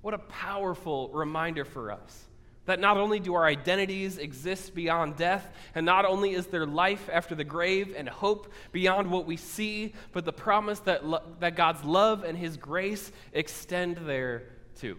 What 0.00 0.14
a 0.14 0.18
powerful 0.18 1.10
reminder 1.10 1.64
for 1.64 1.92
us 1.92 2.27
that 2.68 2.80
not 2.80 2.98
only 2.98 3.18
do 3.18 3.32
our 3.32 3.46
identities 3.46 4.18
exist 4.18 4.74
beyond 4.74 5.16
death, 5.16 5.50
and 5.74 5.86
not 5.86 6.04
only 6.04 6.34
is 6.34 6.48
there 6.48 6.66
life 6.66 7.08
after 7.10 7.34
the 7.34 7.42
grave 7.42 7.94
and 7.96 8.06
hope 8.06 8.52
beyond 8.72 9.10
what 9.10 9.24
we 9.24 9.38
see, 9.38 9.94
but 10.12 10.26
the 10.26 10.34
promise 10.34 10.78
that, 10.80 11.02
lo- 11.02 11.22
that 11.40 11.56
God's 11.56 11.82
love 11.82 12.24
and 12.24 12.36
His 12.36 12.58
grace 12.58 13.10
extend 13.32 13.96
there 14.04 14.42
too. 14.78 14.98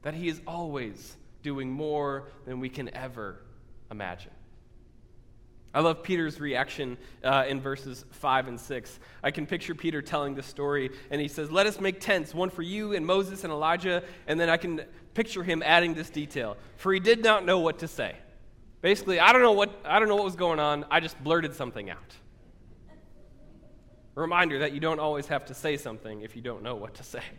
That 0.00 0.14
He 0.14 0.26
is 0.26 0.40
always 0.46 1.18
doing 1.42 1.70
more 1.70 2.30
than 2.46 2.60
we 2.60 2.70
can 2.70 2.94
ever 2.96 3.42
imagine. 3.90 4.32
I 5.74 5.80
love 5.80 6.02
Peter's 6.02 6.40
reaction 6.40 6.96
uh, 7.22 7.44
in 7.46 7.60
verses 7.60 8.04
5 8.10 8.48
and 8.48 8.58
6. 8.58 8.98
I 9.22 9.30
can 9.30 9.46
picture 9.46 9.74
Peter 9.74 10.00
telling 10.00 10.34
the 10.34 10.42
story, 10.42 10.90
and 11.10 11.20
he 11.20 11.28
says, 11.28 11.50
Let 11.50 11.66
us 11.66 11.78
make 11.78 12.00
tents, 12.00 12.34
one 12.34 12.48
for 12.48 12.62
you 12.62 12.94
and 12.94 13.04
Moses 13.04 13.44
and 13.44 13.52
Elijah. 13.52 14.02
And 14.26 14.40
then 14.40 14.48
I 14.48 14.56
can 14.56 14.82
picture 15.14 15.42
him 15.42 15.62
adding 15.64 15.94
this 15.94 16.10
detail 16.10 16.56
for 16.76 16.92
he 16.92 17.00
did 17.00 17.22
not 17.22 17.44
know 17.44 17.58
what 17.58 17.80
to 17.80 17.88
say. 17.88 18.16
Basically, 18.80 19.20
I 19.20 19.32
don't 19.32 19.42
know 19.42 19.52
what, 19.52 19.70
I 19.84 19.98
don't 19.98 20.08
know 20.08 20.16
what 20.16 20.24
was 20.24 20.36
going 20.36 20.60
on. 20.60 20.84
I 20.90 21.00
just 21.00 21.22
blurted 21.22 21.54
something 21.54 21.90
out. 21.90 22.14
A 24.16 24.20
reminder 24.20 24.60
that 24.60 24.72
you 24.72 24.80
don't 24.80 25.00
always 25.00 25.26
have 25.26 25.44
to 25.46 25.54
say 25.54 25.76
something 25.76 26.22
if 26.22 26.34
you 26.34 26.42
don't 26.42 26.62
know 26.62 26.76
what 26.76 26.94
to 26.94 27.02
say. 27.02 27.22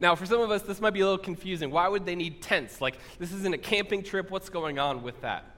Now, 0.00 0.16
for 0.16 0.26
some 0.26 0.40
of 0.40 0.50
us, 0.50 0.62
this 0.62 0.80
might 0.80 0.94
be 0.94 0.98
a 0.98 1.04
little 1.04 1.16
confusing. 1.16 1.70
Why 1.70 1.86
would 1.86 2.04
they 2.04 2.16
need 2.16 2.42
tents? 2.42 2.80
Like, 2.80 2.98
this 3.20 3.30
isn't 3.30 3.54
a 3.54 3.58
camping 3.58 4.02
trip. 4.02 4.32
What's 4.32 4.48
going 4.48 4.80
on 4.80 5.04
with 5.04 5.20
that? 5.20 5.51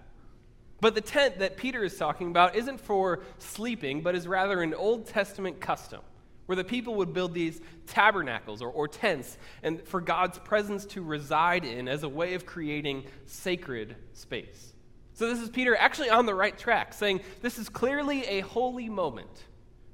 But 0.84 0.94
the 0.94 1.00
tent 1.00 1.38
that 1.38 1.56
Peter 1.56 1.82
is 1.82 1.96
talking 1.96 2.28
about 2.28 2.56
isn't 2.56 2.78
for 2.78 3.20
sleeping, 3.38 4.02
but 4.02 4.14
is 4.14 4.28
rather 4.28 4.60
an 4.60 4.74
Old 4.74 5.06
Testament 5.06 5.58
custom 5.58 6.02
where 6.44 6.56
the 6.56 6.62
people 6.62 6.96
would 6.96 7.14
build 7.14 7.32
these 7.32 7.58
tabernacles 7.86 8.60
or, 8.60 8.68
or 8.68 8.86
tents 8.86 9.38
and 9.62 9.82
for 9.88 10.02
God's 10.02 10.38
presence 10.40 10.84
to 10.84 11.00
reside 11.00 11.64
in 11.64 11.88
as 11.88 12.02
a 12.02 12.08
way 12.10 12.34
of 12.34 12.44
creating 12.44 13.04
sacred 13.24 13.96
space. 14.12 14.74
So, 15.14 15.26
this 15.26 15.40
is 15.40 15.48
Peter 15.48 15.74
actually 15.74 16.10
on 16.10 16.26
the 16.26 16.34
right 16.34 16.58
track, 16.58 16.92
saying 16.92 17.22
this 17.40 17.58
is 17.58 17.70
clearly 17.70 18.22
a 18.26 18.40
holy 18.40 18.90
moment. 18.90 19.44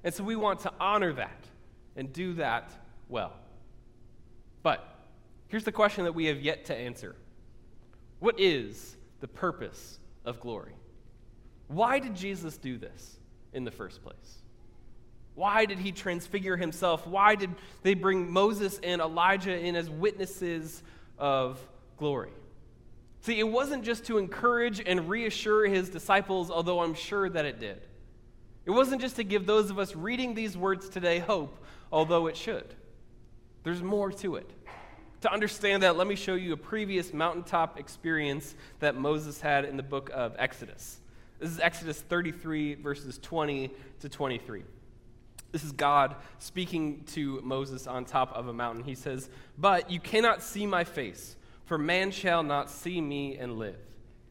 And 0.03 0.13
so, 0.13 0.25
we 0.25 0.35
want 0.35 0.59
to 0.63 0.73
honor 0.81 1.13
that 1.13 1.45
and 1.95 2.13
do 2.13 2.35
that 2.35 2.69
well. 3.09 3.35
But 4.65 4.85
here's 5.47 5.63
the 5.63 5.71
question 5.71 6.03
that 6.03 6.17
we 6.17 6.25
have 6.25 6.41
yet 6.41 6.65
to 6.65 6.75
answer 6.75 7.15
What 8.19 8.41
is 8.41 8.97
the 9.21 9.29
purpose 9.29 10.01
of 10.25 10.41
glory? 10.41 10.75
Why 11.71 12.01
did 12.01 12.17
Jesus 12.17 12.57
do 12.59 12.79
this 12.79 13.17
in 13.53 13.63
the 13.63 13.71
first 13.71 14.03
place? 14.03 14.39
Why 15.37 15.67
did 15.67 15.79
he 15.79 15.93
transfigure 15.93 16.57
himself? 16.57 17.07
Why 17.07 17.37
did 17.37 17.51
they 17.85 17.95
bring 17.95 18.29
Moses 18.29 18.81
and 18.83 19.01
Elijah 19.01 19.57
in 19.57 19.77
as 19.77 19.89
witnesses 19.89 20.83
of 21.17 21.61
glory? 21.97 22.33
See, 23.21 23.39
it 23.39 23.49
wasn't 23.49 23.85
just 23.85 24.05
to 24.07 24.19
encourage 24.19 24.83
and 24.85 25.09
reassure 25.09 25.65
his 25.69 25.89
disciples, 25.89 26.51
although 26.51 26.81
I'm 26.81 26.95
sure 26.95 27.29
that 27.29 27.45
it 27.45 27.61
did. 27.61 27.81
It 28.67 28.73
wasn't 28.73 29.01
just 29.01 29.15
to 29.17 29.23
give 29.23 29.47
those 29.47 29.71
of 29.71 29.79
us 29.79 29.95
reading 29.95 30.35
these 30.35 30.57
words 30.57 30.89
today 30.89 31.21
hope, 31.21 31.65
although 31.93 32.27
it 32.27 32.37
should. 32.37 32.75
There's 33.63 33.83
more 33.83 34.11
to 34.11 34.35
it. 34.35 34.51
To 35.21 35.33
understand 35.33 35.85
that, 35.85 35.97
let 35.97 36.09
me 36.09 36.17
show 36.17 36.35
you 36.35 36.53
a 36.53 36.57
previous 36.57 37.13
mountaintop 37.13 37.79
experience 37.79 38.57
that 38.81 38.97
Moses 38.97 39.41
had 39.41 39.65
in 39.67 39.77
the 39.77 39.85
book 39.85 40.11
of 40.13 40.35
Exodus. 40.37 40.99
This 41.41 41.53
is 41.53 41.61
Exodus 41.61 41.99
33, 41.99 42.75
verses 42.75 43.19
20 43.19 43.71
to 44.01 44.09
23. 44.11 44.63
This 45.53 45.65
is 45.65 45.73
God 45.73 46.17
speaking 46.39 47.03
to 47.13 47.41
Moses 47.43 47.87
on 47.87 48.05
top 48.05 48.37
of 48.37 48.49
a 48.49 48.53
mountain. 48.53 48.85
He 48.85 48.95
says, 48.95 49.31
But 49.57 49.91
you 49.91 50.01
cannot 50.01 50.43
see 50.43 50.67
my 50.67 50.85
face, 50.85 51.37
for 51.65 51.79
man 51.79 52.11
shall 52.11 52.43
not 52.43 52.69
see 52.69 53.01
me 53.01 53.39
and 53.39 53.59
live. 53.59 53.79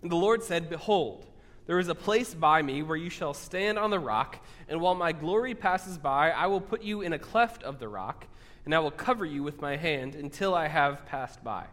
And 0.03 0.11
the 0.11 0.17
Lord 0.17 0.43
said, 0.43 0.69
Behold, 0.69 1.25
there 1.65 1.79
is 1.79 1.87
a 1.87 1.95
place 1.95 2.35
by 2.35 2.61
me 2.61 2.83
where 2.83 2.95
you 2.95 3.09
shall 3.09 3.33
stand 3.33 3.79
on 3.79 3.89
the 3.89 3.99
rock, 3.99 4.45
and 4.67 4.79
while 4.79 4.93
my 4.93 5.11
glory 5.11 5.55
passes 5.55 5.97
by, 5.97 6.29
I 6.29 6.45
will 6.45 6.61
put 6.61 6.83
you 6.83 7.01
in 7.01 7.13
a 7.13 7.19
cleft 7.19 7.63
of 7.63 7.79
the 7.79 7.87
rock, 7.87 8.27
and 8.65 8.75
I 8.75 8.79
will 8.79 8.91
cover 8.91 9.25
you 9.25 9.41
with 9.41 9.61
my 9.61 9.77
hand 9.77 10.13
until 10.13 10.53
I 10.53 10.67
have 10.67 11.07
passed 11.07 11.43
by. 11.43 11.65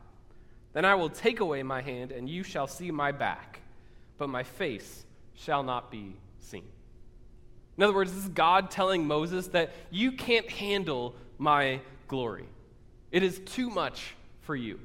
Then 0.72 0.86
I 0.86 0.94
will 0.94 1.10
take 1.10 1.40
away 1.40 1.62
my 1.62 1.82
hand, 1.82 2.10
and 2.10 2.26
you 2.26 2.42
shall 2.42 2.66
see 2.66 2.90
my 2.90 3.12
back, 3.12 3.60
but 4.16 4.30
my 4.30 4.42
face 4.42 5.05
shall 5.36 5.62
not 5.62 5.90
be 5.90 6.14
seen. 6.40 6.64
In 7.76 7.84
other 7.84 7.94
words, 7.94 8.12
this 8.12 8.24
is 8.24 8.30
God 8.30 8.70
telling 8.70 9.06
Moses 9.06 9.48
that 9.48 9.72
you 9.90 10.12
can't 10.12 10.50
handle 10.50 11.14
my 11.38 11.80
glory. 12.08 12.46
It 13.10 13.22
is 13.22 13.38
too 13.40 13.70
much 13.70 14.14
for 14.42 14.56
you. 14.56 14.80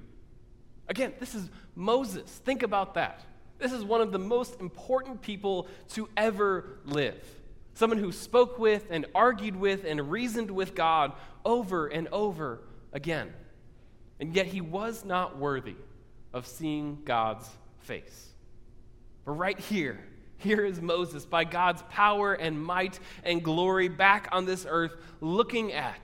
Again, 0.87 1.13
this 1.19 1.33
is 1.35 1.49
Moses. 1.75 2.29
Think 2.29 2.63
about 2.63 2.95
that. 2.95 3.21
This 3.59 3.71
is 3.71 3.83
one 3.83 4.01
of 4.01 4.11
the 4.11 4.19
most 4.19 4.59
important 4.59 5.21
people 5.21 5.67
to 5.89 6.09
ever 6.17 6.79
live. 6.85 7.23
Someone 7.75 7.99
who 7.99 8.11
spoke 8.11 8.59
with 8.59 8.87
and 8.89 9.05
argued 9.15 9.55
with 9.55 9.85
and 9.85 10.11
reasoned 10.11 10.51
with 10.51 10.75
God 10.75 11.13
over 11.45 11.87
and 11.87 12.07
over 12.09 12.59
again. 12.91 13.31
And 14.19 14.35
yet 14.35 14.47
he 14.47 14.61
was 14.61 15.05
not 15.05 15.37
worthy 15.37 15.75
of 16.33 16.45
seeing 16.45 16.99
God's 17.05 17.49
face. 17.79 18.29
But 19.25 19.33
right 19.33 19.59
here, 19.59 19.99
here 20.41 20.65
is 20.65 20.81
Moses, 20.81 21.25
by 21.25 21.43
God's 21.43 21.83
power 21.89 22.33
and 22.33 22.61
might 22.61 22.99
and 23.23 23.43
glory, 23.43 23.87
back 23.87 24.29
on 24.31 24.45
this 24.45 24.65
earth, 24.67 24.95
looking 25.19 25.73
at, 25.73 26.01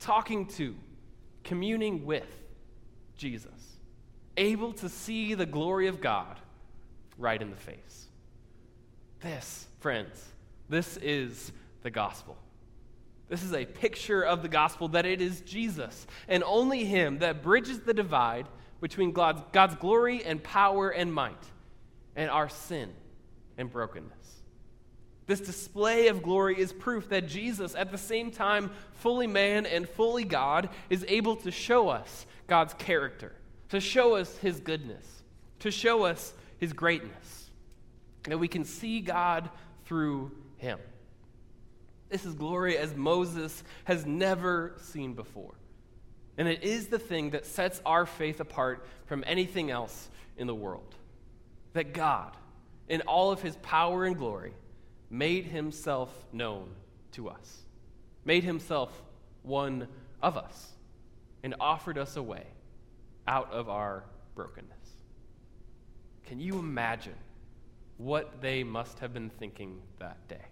talking 0.00 0.46
to, 0.46 0.74
communing 1.44 2.04
with 2.04 2.26
Jesus, 3.16 3.78
able 4.36 4.72
to 4.74 4.88
see 4.88 5.34
the 5.34 5.46
glory 5.46 5.88
of 5.88 6.00
God 6.00 6.38
right 7.18 7.40
in 7.40 7.50
the 7.50 7.56
face. 7.56 8.06
This, 9.20 9.66
friends, 9.80 10.24
this 10.68 10.96
is 10.98 11.52
the 11.82 11.90
gospel. 11.90 12.36
This 13.28 13.42
is 13.42 13.52
a 13.52 13.64
picture 13.64 14.22
of 14.22 14.42
the 14.42 14.48
gospel 14.48 14.88
that 14.88 15.04
it 15.04 15.20
is 15.20 15.40
Jesus 15.40 16.06
and 16.28 16.44
only 16.44 16.84
Him 16.84 17.18
that 17.18 17.42
bridges 17.42 17.80
the 17.80 17.94
divide 17.94 18.46
between 18.80 19.12
God's, 19.12 19.42
God's 19.52 19.74
glory 19.76 20.24
and 20.24 20.42
power 20.42 20.90
and 20.90 21.12
might 21.12 21.42
and 22.14 22.30
our 22.30 22.48
sin 22.48 22.92
and 23.58 23.70
brokenness. 23.70 24.42
This 25.26 25.40
display 25.40 26.08
of 26.08 26.22
glory 26.22 26.58
is 26.58 26.72
proof 26.72 27.08
that 27.08 27.26
Jesus, 27.26 27.74
at 27.74 27.90
the 27.90 27.98
same 27.98 28.30
time 28.30 28.70
fully 28.92 29.26
man 29.26 29.66
and 29.66 29.88
fully 29.88 30.24
God, 30.24 30.68
is 30.88 31.04
able 31.08 31.36
to 31.36 31.50
show 31.50 31.88
us 31.88 32.26
God's 32.46 32.74
character, 32.74 33.32
to 33.70 33.80
show 33.80 34.14
us 34.14 34.36
his 34.38 34.60
goodness, 34.60 35.04
to 35.60 35.70
show 35.70 36.04
us 36.04 36.32
his 36.58 36.72
greatness, 36.72 37.50
that 38.24 38.38
we 38.38 38.48
can 38.48 38.64
see 38.64 39.00
God 39.00 39.50
through 39.84 40.30
him. 40.58 40.78
This 42.08 42.24
is 42.24 42.34
glory 42.34 42.78
as 42.78 42.94
Moses 42.94 43.64
has 43.84 44.06
never 44.06 44.74
seen 44.80 45.14
before. 45.14 45.54
And 46.38 46.46
it 46.46 46.62
is 46.62 46.86
the 46.86 46.98
thing 46.98 47.30
that 47.30 47.46
sets 47.46 47.80
our 47.84 48.06
faith 48.06 48.40
apart 48.40 48.86
from 49.06 49.24
anything 49.26 49.70
else 49.70 50.08
in 50.36 50.46
the 50.46 50.54
world. 50.54 50.94
That 51.72 51.92
God, 51.92 52.36
in 52.88 53.00
all 53.02 53.32
of 53.32 53.42
his 53.42 53.56
power 53.56 54.04
and 54.04 54.16
glory, 54.16 54.54
made 55.10 55.44
himself 55.44 56.10
known 56.32 56.68
to 57.12 57.28
us, 57.28 57.62
made 58.24 58.44
himself 58.44 59.02
one 59.42 59.88
of 60.22 60.36
us, 60.36 60.72
and 61.42 61.54
offered 61.60 61.98
us 61.98 62.16
a 62.16 62.22
way 62.22 62.44
out 63.26 63.52
of 63.52 63.68
our 63.68 64.04
brokenness. 64.34 64.72
Can 66.26 66.40
you 66.40 66.58
imagine 66.58 67.14
what 67.98 68.40
they 68.40 68.64
must 68.64 68.98
have 68.98 69.14
been 69.14 69.30
thinking 69.30 69.80
that 69.98 70.28
day? 70.28 70.44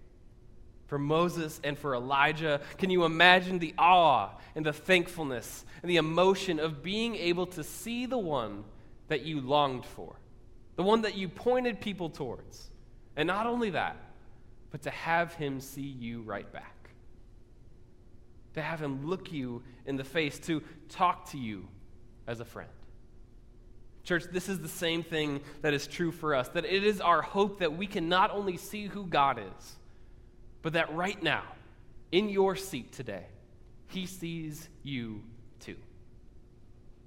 For 0.86 0.98
Moses 0.98 1.60
and 1.64 1.78
for 1.78 1.94
Elijah, 1.94 2.60
can 2.78 2.90
you 2.90 3.04
imagine 3.04 3.58
the 3.58 3.74
awe 3.78 4.30
and 4.54 4.64
the 4.64 4.72
thankfulness 4.72 5.64
and 5.82 5.90
the 5.90 5.96
emotion 5.96 6.60
of 6.60 6.82
being 6.82 7.16
able 7.16 7.46
to 7.46 7.64
see 7.64 8.06
the 8.06 8.18
one 8.18 8.64
that 9.08 9.22
you 9.22 9.40
longed 9.40 9.84
for, 9.84 10.16
the 10.76 10.82
one 10.82 11.02
that 11.02 11.16
you 11.16 11.28
pointed 11.28 11.80
people 11.80 12.10
towards? 12.10 12.70
And 13.16 13.26
not 13.26 13.46
only 13.46 13.70
that, 13.70 13.96
but 14.70 14.82
to 14.82 14.90
have 14.90 15.34
him 15.34 15.60
see 15.60 15.82
you 15.82 16.22
right 16.22 16.50
back. 16.52 16.90
To 18.54 18.62
have 18.62 18.80
him 18.80 19.06
look 19.06 19.32
you 19.32 19.62
in 19.86 19.96
the 19.96 20.04
face, 20.04 20.38
to 20.40 20.62
talk 20.88 21.30
to 21.30 21.38
you 21.38 21.68
as 22.26 22.40
a 22.40 22.44
friend. 22.44 22.70
Church, 24.04 24.24
this 24.30 24.48
is 24.48 24.60
the 24.60 24.68
same 24.68 25.02
thing 25.02 25.40
that 25.62 25.72
is 25.72 25.86
true 25.86 26.12
for 26.12 26.34
us. 26.34 26.48
That 26.48 26.64
it 26.64 26.84
is 26.84 27.00
our 27.00 27.22
hope 27.22 27.60
that 27.60 27.76
we 27.76 27.86
can 27.86 28.08
not 28.08 28.30
only 28.30 28.56
see 28.56 28.86
who 28.86 29.06
God 29.06 29.38
is, 29.38 29.76
but 30.62 30.74
that 30.74 30.94
right 30.94 31.20
now, 31.22 31.44
in 32.12 32.28
your 32.28 32.54
seat 32.54 32.92
today, 32.92 33.26
He 33.88 34.06
sees 34.06 34.68
you. 34.82 35.22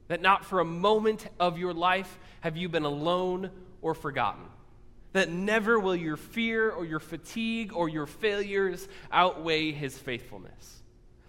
That 0.08 0.22
not 0.22 0.46
for 0.46 0.60
a 0.60 0.66
moment 0.66 1.28
of 1.40 1.58
your 1.58 1.74
life 1.74 2.20
have 2.42 2.58
you 2.58 2.70
been 2.70 2.86
alone 2.86 3.52
or 3.82 3.94
forgotten. 3.94 4.44
That 5.14 5.30
never 5.30 5.80
will 5.80 5.96
your 5.96 6.18
fear 6.18 6.70
or 6.70 6.86
your 6.86 7.00
fatigue 7.00 7.72
or 7.74 7.90
your 7.90 8.06
failures 8.06 8.88
outweigh 9.12 9.72
His 9.72 9.98
faithfulness. 9.98 10.84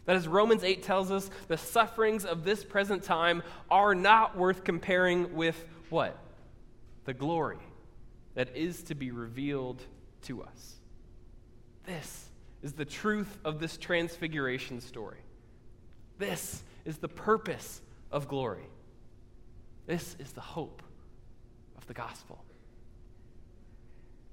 That, 0.05 0.17
as 0.17 0.27
Romans 0.27 0.65
8 0.65 0.83
tells 0.83 1.11
us, 1.11 1.31
the 1.49 1.59
sufferings 1.59 2.25
of 2.25 2.45
this 2.45 2.65
present 2.65 3.03
time 3.03 3.43
are 3.71 3.95
not 3.95 4.37
worth 4.37 4.65
comparing 4.65 5.35
with 5.35 5.63
what? 5.91 6.17
The 7.05 7.15
glory 7.15 7.59
that 8.35 8.57
is 8.57 8.85
to 8.85 8.95
be 8.95 9.11
revealed 9.11 9.83
to 10.23 10.43
us. 10.43 10.77
This 11.85 12.29
is 12.63 12.73
the 12.73 12.85
truth 12.85 13.39
of 13.45 13.61
this 13.61 13.77
transfiguration 13.77 14.81
story. 14.81 15.19
This 16.19 16.63
is 16.85 16.99
the 16.99 17.09
purpose 17.09 17.81
of 18.11 18.29
glory. 18.29 18.67
This 19.87 20.17
is 20.19 20.33
the 20.33 20.41
hope 20.41 20.83
of 21.77 21.87
the 21.87 21.95
gospel. 21.95 22.45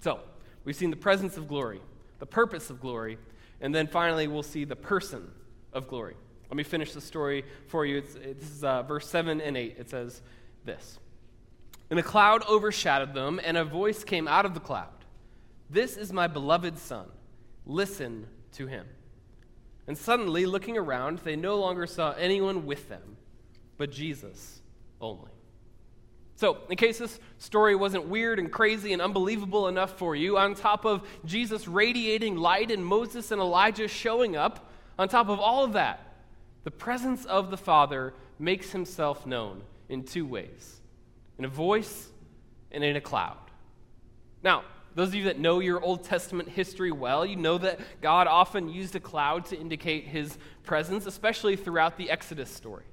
So, 0.02 0.20
we've 0.64 0.76
seen 0.76 0.92
the 0.92 0.98
presence 0.98 1.38
of 1.38 1.48
glory, 1.48 1.82
the 2.20 2.26
purpose 2.26 2.70
of 2.70 2.80
glory, 2.80 3.18
and 3.62 3.74
then 3.74 3.88
finally 3.88 4.28
we'll 4.28 4.44
see 4.44 4.66
the 4.66 4.76
person 4.76 5.32
of 5.74 5.88
glory. 5.88 6.16
Let 6.50 6.58
me 6.58 6.64
finish 6.64 6.94
the 6.94 7.02
story 7.02 7.44
for 7.68 7.86
you. 7.86 7.98
It's, 7.98 8.14
this 8.14 8.50
is 8.50 8.64
uh, 8.64 8.84
verse 8.84 9.08
7 9.10 9.42
and 9.42 9.58
8. 9.58 9.76
It 9.80 9.90
says 9.90 10.22
this 10.64 11.00
And 11.90 12.00
a 12.00 12.04
cloud 12.04 12.44
overshadowed 12.48 13.14
them, 13.14 13.40
and 13.44 13.58
a 13.58 13.66
voice 13.66 14.04
came 14.04 14.28
out 14.28 14.46
of 14.46 14.54
the 14.54 14.60
cloud 14.60 15.06
This 15.70 15.98
is 15.98 16.14
my 16.14 16.28
beloved 16.28 16.78
Son. 16.78 17.08
Listen 17.66 18.28
to 18.54 18.68
him. 18.68 18.86
And 19.88 19.98
suddenly, 19.98 20.46
looking 20.46 20.78
around, 20.78 21.20
they 21.20 21.36
no 21.36 21.58
longer 21.58 21.86
saw 21.86 22.14
anyone 22.14 22.66
with 22.66 22.90
them, 22.90 23.15
but 23.78 23.92
Jesus 23.92 24.62
only. 25.02 25.32
So, 26.38 26.58
in 26.70 26.76
case 26.76 26.98
this 26.98 27.18
story 27.38 27.76
wasn't 27.76 28.08
weird 28.08 28.40
and 28.40 28.52
crazy 28.52 28.92
and 28.92 29.02
unbelievable 29.02 29.70
enough 29.70 29.98
for 29.98 30.16
you, 30.16 30.38
on 30.38 30.54
top 30.54 30.86
of 30.86 31.08
Jesus 31.24 31.68
radiating 31.68 32.36
light 32.36 32.72
and 32.72 32.86
Moses 32.86 33.32
and 33.32 33.40
Elijah 33.40 33.88
showing 33.88 34.36
up, 34.36 34.70
on 35.00 35.08
top 35.08 35.30
of 35.30 35.40
all 35.40 35.64
of 35.64 35.74
that, 35.74 36.16
the 36.66 36.72
presence 36.72 37.24
of 37.26 37.52
the 37.52 37.58
Father 37.58 38.14
makes 38.38 38.72
himself 38.72 39.26
known 39.26 39.62
in 39.88 40.04
two 40.04 40.26
ways 40.26 40.82
in 41.38 41.46
a 41.46 41.50
voice 41.50 42.10
and 42.72 42.84
in 42.84 42.96
a 42.96 43.02
cloud. 43.02 43.38
Now, 44.44 44.64
those 44.96 45.10
of 45.10 45.16
you 45.16 45.26
that 45.26 45.38
know 45.40 45.60
your 45.60 45.82
Old 45.82 46.06
Testament 46.06 46.48
history 46.48 46.92
well, 46.92 47.26
you 47.26 47.36
know 47.36 47.58
that 47.58 47.80
God 48.02 48.28
often 48.28 48.70
used 48.70 48.96
a 48.96 49.00
cloud 49.02 49.46
to 49.48 49.60
indicate 49.60 50.06
his 50.06 50.38
presence, 50.64 51.06
especially 51.06 51.58
throughout 51.58 51.98
the 51.98 52.10
Exodus 52.10 52.50
story. 52.50 52.86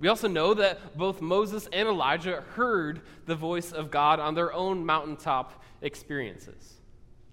We 0.00 0.08
also 0.08 0.28
know 0.28 0.54
that 0.54 0.96
both 0.96 1.20
Moses 1.20 1.68
and 1.72 1.86
Elijah 1.86 2.42
heard 2.54 3.02
the 3.26 3.34
voice 3.34 3.70
of 3.70 3.90
God 3.90 4.18
on 4.18 4.34
their 4.34 4.52
own 4.52 4.84
mountaintop 4.84 5.62
experiences. 5.82 6.80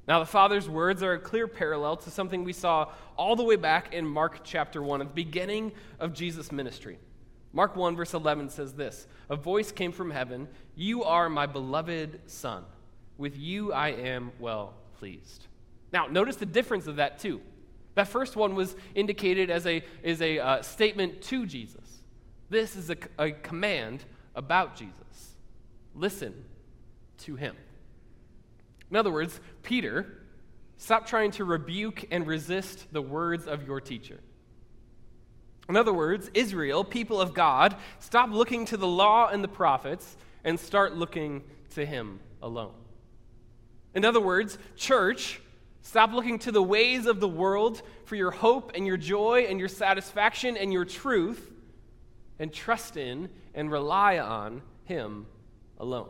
Now, 0.05 0.19
the 0.19 0.25
Father's 0.25 0.69
words 0.69 1.01
are 1.01 1.13
a 1.13 1.19
clear 1.19 1.47
parallel 1.47 1.97
to 1.97 2.11
something 2.11 2.43
we 2.43 2.53
saw 2.53 2.91
all 3.17 3.35
the 3.35 3.43
way 3.43 3.55
back 3.55 3.93
in 3.93 4.05
Mark 4.05 4.41
chapter 4.43 4.81
1, 4.81 5.01
at 5.01 5.07
the 5.07 5.13
beginning 5.13 5.71
of 5.99 6.13
Jesus' 6.13 6.51
ministry. 6.51 6.99
Mark 7.53 7.75
1, 7.75 7.95
verse 7.95 8.13
11 8.13 8.49
says 8.49 8.73
this 8.73 9.07
A 9.29 9.35
voice 9.35 9.71
came 9.71 9.91
from 9.91 10.11
heaven 10.11 10.47
You 10.75 11.03
are 11.03 11.29
my 11.29 11.45
beloved 11.45 12.19
Son. 12.25 12.63
With 13.17 13.37
you 13.37 13.73
I 13.73 13.89
am 13.89 14.31
well 14.39 14.73
pleased. 14.99 15.47
Now, 15.91 16.07
notice 16.07 16.35
the 16.35 16.45
difference 16.45 16.87
of 16.87 16.97
that, 16.97 17.19
too. 17.19 17.41
That 17.95 18.07
first 18.07 18.35
one 18.35 18.55
was 18.55 18.75
indicated 18.93 19.49
as 19.49 19.65
a, 19.65 19.83
as 20.03 20.21
a 20.21 20.39
uh, 20.39 20.61
statement 20.61 21.21
to 21.23 21.45
Jesus. 21.45 21.86
This 22.49 22.75
is 22.75 22.89
a, 22.89 22.97
a 23.17 23.31
command 23.31 24.03
about 24.35 24.75
Jesus. 24.75 25.35
Listen 25.95 26.33
to 27.19 27.35
him. 27.35 27.55
In 28.89 28.95
other 28.95 29.11
words, 29.11 29.39
Peter, 29.63 30.23
stop 30.77 31.07
trying 31.07 31.31
to 31.31 31.43
rebuke 31.43 32.05
and 32.11 32.25
resist 32.25 32.91
the 32.93 33.01
words 33.01 33.47
of 33.47 33.67
your 33.67 33.81
teacher. 33.81 34.19
In 35.67 35.75
other 35.75 35.91
words, 35.91 36.31
Israel, 36.33 36.85
people 36.85 37.19
of 37.19 37.33
God, 37.33 37.75
stop 37.99 38.29
looking 38.31 38.65
to 38.65 38.77
the 38.77 38.87
law 38.87 39.27
and 39.27 39.43
the 39.43 39.49
prophets 39.49 40.15
and 40.45 40.57
start 40.57 40.95
looking 40.95 41.43
to 41.71 41.85
him 41.85 42.21
alone. 42.41 42.73
In 43.93 44.05
other 44.05 44.21
words, 44.21 44.57
church, 44.77 45.41
stop 45.81 46.13
looking 46.13 46.39
to 46.39 46.53
the 46.53 46.63
ways 46.63 47.05
of 47.05 47.19
the 47.19 47.27
world 47.27 47.81
for 48.05 48.15
your 48.15 48.31
hope 48.31 48.71
and 48.75 48.87
your 48.87 48.95
joy 48.95 49.47
and 49.49 49.59
your 49.59 49.67
satisfaction 49.67 50.55
and 50.55 50.71
your 50.71 50.85
truth 50.85 51.51
and 52.39 52.53
trust 52.53 52.97
in 52.97 53.29
and 53.53 53.71
rely 53.71 54.19
on 54.19 54.61
him 54.85 55.25
alone. 55.79 56.09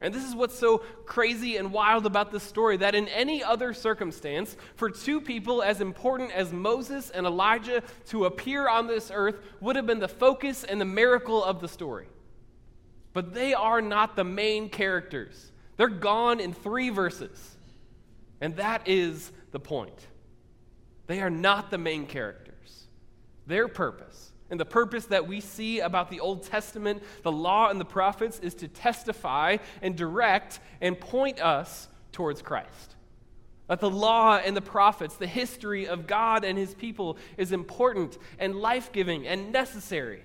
And 0.00 0.14
this 0.14 0.24
is 0.24 0.34
what's 0.34 0.56
so 0.56 0.78
crazy 1.06 1.56
and 1.56 1.72
wild 1.72 2.06
about 2.06 2.30
this 2.30 2.44
story 2.44 2.76
that 2.76 2.94
in 2.94 3.08
any 3.08 3.42
other 3.42 3.74
circumstance, 3.74 4.56
for 4.76 4.90
two 4.90 5.20
people 5.20 5.60
as 5.60 5.80
important 5.80 6.30
as 6.30 6.52
Moses 6.52 7.10
and 7.10 7.26
Elijah 7.26 7.82
to 8.06 8.26
appear 8.26 8.68
on 8.68 8.86
this 8.86 9.10
earth 9.12 9.40
would 9.60 9.74
have 9.74 9.86
been 9.86 9.98
the 9.98 10.06
focus 10.06 10.62
and 10.62 10.80
the 10.80 10.84
miracle 10.84 11.42
of 11.42 11.60
the 11.60 11.66
story. 11.66 12.06
But 13.12 13.34
they 13.34 13.54
are 13.54 13.82
not 13.82 14.14
the 14.14 14.24
main 14.24 14.68
characters, 14.68 15.52
they're 15.76 15.88
gone 15.88 16.40
in 16.40 16.52
three 16.52 16.90
verses. 16.90 17.56
And 18.40 18.54
that 18.56 18.86
is 18.86 19.32
the 19.50 19.58
point. 19.58 20.06
They 21.08 21.20
are 21.20 21.30
not 21.30 21.72
the 21.72 21.78
main 21.78 22.06
characters. 22.06 22.86
Their 23.48 23.66
purpose 23.66 24.27
and 24.50 24.58
the 24.58 24.64
purpose 24.64 25.06
that 25.06 25.26
we 25.26 25.40
see 25.40 25.80
about 25.80 26.10
the 26.10 26.20
Old 26.20 26.42
Testament, 26.44 27.02
the 27.22 27.32
law, 27.32 27.68
and 27.68 27.80
the 27.80 27.84
prophets 27.84 28.38
is 28.40 28.54
to 28.56 28.68
testify 28.68 29.58
and 29.82 29.96
direct 29.96 30.60
and 30.80 30.98
point 30.98 31.40
us 31.40 31.88
towards 32.12 32.40
Christ. 32.40 32.96
That 33.66 33.80
the 33.80 33.90
law 33.90 34.38
and 34.38 34.56
the 34.56 34.62
prophets, 34.62 35.16
the 35.16 35.26
history 35.26 35.86
of 35.86 36.06
God 36.06 36.44
and 36.44 36.58
his 36.58 36.74
people, 36.74 37.18
is 37.36 37.52
important 37.52 38.16
and 38.38 38.56
life 38.56 38.90
giving 38.92 39.26
and 39.26 39.52
necessary. 39.52 40.22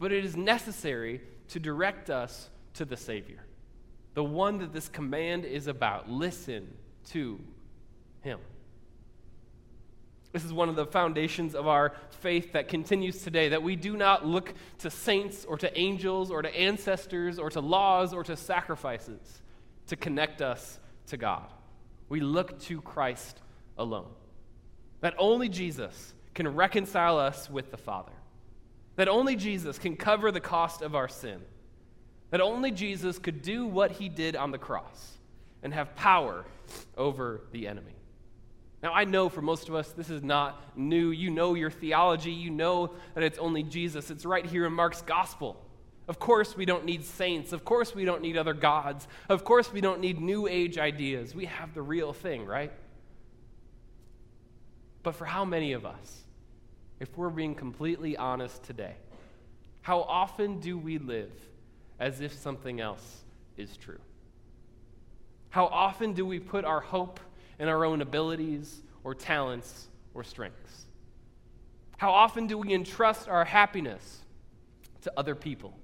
But 0.00 0.12
it 0.12 0.24
is 0.24 0.36
necessary 0.36 1.20
to 1.48 1.60
direct 1.60 2.10
us 2.10 2.50
to 2.74 2.84
the 2.84 2.96
Savior, 2.96 3.44
the 4.14 4.24
one 4.24 4.58
that 4.58 4.72
this 4.72 4.88
command 4.88 5.44
is 5.44 5.68
about. 5.68 6.10
Listen 6.10 6.66
to 7.10 7.38
him. 8.22 8.40
This 10.32 10.44
is 10.44 10.52
one 10.52 10.68
of 10.68 10.76
the 10.76 10.86
foundations 10.86 11.54
of 11.54 11.66
our 11.66 11.92
faith 12.10 12.52
that 12.52 12.68
continues 12.68 13.22
today 13.22 13.48
that 13.48 13.62
we 13.62 13.74
do 13.74 13.96
not 13.96 14.24
look 14.24 14.54
to 14.78 14.90
saints 14.90 15.44
or 15.44 15.58
to 15.58 15.78
angels 15.78 16.30
or 16.30 16.40
to 16.42 16.56
ancestors 16.56 17.38
or 17.38 17.50
to 17.50 17.60
laws 17.60 18.14
or 18.14 18.22
to 18.22 18.36
sacrifices 18.36 19.42
to 19.88 19.96
connect 19.96 20.40
us 20.40 20.78
to 21.08 21.16
God. 21.16 21.46
We 22.08 22.20
look 22.20 22.60
to 22.62 22.80
Christ 22.80 23.40
alone. 23.76 24.10
That 25.00 25.14
only 25.18 25.48
Jesus 25.48 26.14
can 26.34 26.54
reconcile 26.54 27.18
us 27.18 27.50
with 27.50 27.72
the 27.72 27.76
Father. 27.76 28.12
That 28.96 29.08
only 29.08 29.34
Jesus 29.34 29.78
can 29.78 29.96
cover 29.96 30.30
the 30.30 30.40
cost 30.40 30.82
of 30.82 30.94
our 30.94 31.08
sin. 31.08 31.40
That 32.30 32.40
only 32.40 32.70
Jesus 32.70 33.18
could 33.18 33.42
do 33.42 33.66
what 33.66 33.92
he 33.92 34.08
did 34.08 34.36
on 34.36 34.52
the 34.52 34.58
cross 34.58 35.18
and 35.62 35.74
have 35.74 35.96
power 35.96 36.44
over 36.96 37.42
the 37.50 37.66
enemy. 37.66 37.94
Now, 38.82 38.92
I 38.94 39.04
know 39.04 39.28
for 39.28 39.42
most 39.42 39.68
of 39.68 39.74
us, 39.74 39.92
this 39.92 40.08
is 40.08 40.22
not 40.22 40.76
new. 40.76 41.10
You 41.10 41.30
know 41.30 41.54
your 41.54 41.70
theology, 41.70 42.30
you 42.32 42.50
know 42.50 42.94
that 43.14 43.22
it's 43.22 43.38
only 43.38 43.62
Jesus. 43.62 44.10
It's 44.10 44.24
right 44.24 44.44
here 44.44 44.64
in 44.66 44.72
Mark's 44.72 45.02
gospel. 45.02 45.60
Of 46.08 46.18
course, 46.18 46.56
we 46.56 46.64
don't 46.64 46.84
need 46.84 47.04
saints. 47.04 47.52
Of 47.52 47.64
course, 47.64 47.94
we 47.94 48.04
don't 48.04 48.22
need 48.22 48.36
other 48.36 48.54
gods. 48.54 49.06
Of 49.28 49.44
course, 49.44 49.72
we 49.72 49.80
don't 49.80 50.00
need 50.00 50.20
new 50.20 50.48
age 50.48 50.78
ideas. 50.78 51.34
We 51.34 51.44
have 51.44 51.74
the 51.74 51.82
real 51.82 52.12
thing, 52.12 52.46
right? 52.46 52.72
But 55.02 55.14
for 55.14 55.24
how 55.24 55.44
many 55.44 55.72
of 55.72 55.86
us, 55.86 56.22
if 56.98 57.16
we're 57.16 57.30
being 57.30 57.54
completely 57.54 58.16
honest 58.16 58.62
today, 58.64 58.96
how 59.82 60.00
often 60.00 60.58
do 60.58 60.76
we 60.78 60.98
live 60.98 61.30
as 61.98 62.20
if 62.20 62.32
something 62.32 62.80
else 62.80 63.22
is 63.56 63.76
true? 63.76 64.00
How 65.50 65.66
often 65.66 66.12
do 66.12 66.24
we 66.24 66.38
put 66.38 66.64
our 66.64 66.80
hope 66.80 67.20
in 67.60 67.68
our 67.68 67.84
own 67.84 68.02
abilities 68.02 68.82
or 69.04 69.14
talents 69.14 69.86
or 70.14 70.24
strengths? 70.24 70.86
How 71.98 72.10
often 72.10 72.48
do 72.48 72.58
we 72.58 72.74
entrust 72.74 73.28
our 73.28 73.44
happiness 73.44 74.22
to 75.02 75.12
other 75.16 75.36
people? 75.36 75.74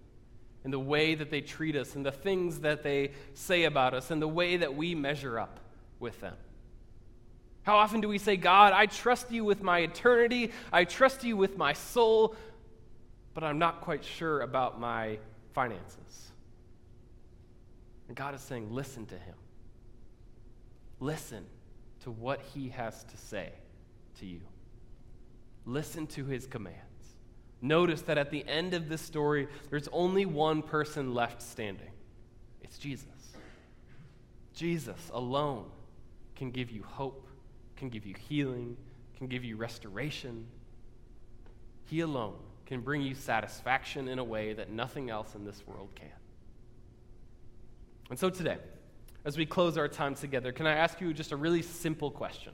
and 0.66 0.72
the 0.72 0.80
way 0.80 1.14
that 1.14 1.30
they 1.30 1.40
treat 1.40 1.76
us 1.76 1.94
and 1.94 2.04
the 2.04 2.10
things 2.10 2.58
that 2.58 2.82
they 2.82 3.12
say 3.34 3.62
about 3.62 3.94
us 3.94 4.10
and 4.10 4.20
the 4.20 4.26
way 4.26 4.56
that 4.56 4.74
we 4.74 4.96
measure 4.96 5.38
up 5.38 5.60
with 6.00 6.20
them. 6.20 6.34
How 7.62 7.76
often 7.76 8.00
do 8.00 8.08
we 8.08 8.18
say, 8.18 8.36
God, 8.36 8.72
I 8.72 8.86
trust 8.86 9.30
you 9.30 9.44
with 9.44 9.62
my 9.62 9.78
eternity, 9.78 10.50
I 10.72 10.82
trust 10.82 11.22
you 11.22 11.36
with 11.36 11.56
my 11.56 11.72
soul, 11.72 12.34
but 13.32 13.44
I'm 13.44 13.60
not 13.60 13.80
quite 13.80 14.04
sure 14.04 14.40
about 14.40 14.80
my 14.80 15.20
finances? 15.52 16.32
And 18.08 18.16
God 18.16 18.34
is 18.34 18.40
saying, 18.40 18.72
listen 18.72 19.06
to 19.06 19.14
him. 19.14 19.36
Listen 20.98 21.46
to 22.07 22.12
what 22.12 22.40
he 22.55 22.69
has 22.69 23.03
to 23.03 23.16
say 23.16 23.51
to 24.21 24.27
you. 24.27 24.40
Listen 25.64 26.07
to 26.07 26.25
his 26.25 26.47
commands. 26.47 26.79
Notice 27.61 28.03
that 28.03 28.16
at 28.16 28.31
the 28.31 28.47
end 28.47 28.75
of 28.75 28.88
this 28.88 29.03
story, 29.03 29.49
there's 29.71 29.88
only 29.88 30.25
one 30.25 30.62
person 30.62 31.14
left 31.14 31.42
standing 31.42 31.90
it's 32.62 32.79
Jesus. 32.79 33.09
Jesus 34.55 35.11
alone 35.12 35.66
can 36.37 36.53
give 36.53 36.71
you 36.71 36.85
hope, 36.85 37.27
can 37.75 37.88
give 37.88 38.07
you 38.07 38.14
healing, 38.29 38.77
can 39.16 39.27
give 39.27 39.42
you 39.42 39.57
restoration. 39.57 40.47
He 41.87 42.03
alone 42.03 42.37
can 42.66 42.83
bring 42.83 43.03
you 43.03 43.16
satisfaction 43.16 44.07
in 44.07 44.21
a 44.21 44.25
way 44.25 44.53
that 44.53 44.71
nothing 44.71 45.11
else 45.11 45.35
in 45.35 45.45
this 45.45 45.61
world 45.66 45.88
can. 45.97 46.07
And 48.11 48.19
so 48.19 48.31
today, 48.31 48.59
as 49.26 49.36
we 49.36 49.44
close 49.44 49.76
our 49.76 49.88
time 49.88 50.14
together, 50.14 50.52
can 50.52 50.68
I 50.68 50.76
ask 50.76 51.00
you 51.00 51.12
just 51.12 51.32
a 51.32 51.36
really 51.36 51.60
simple 51.60 52.12
question? 52.12 52.52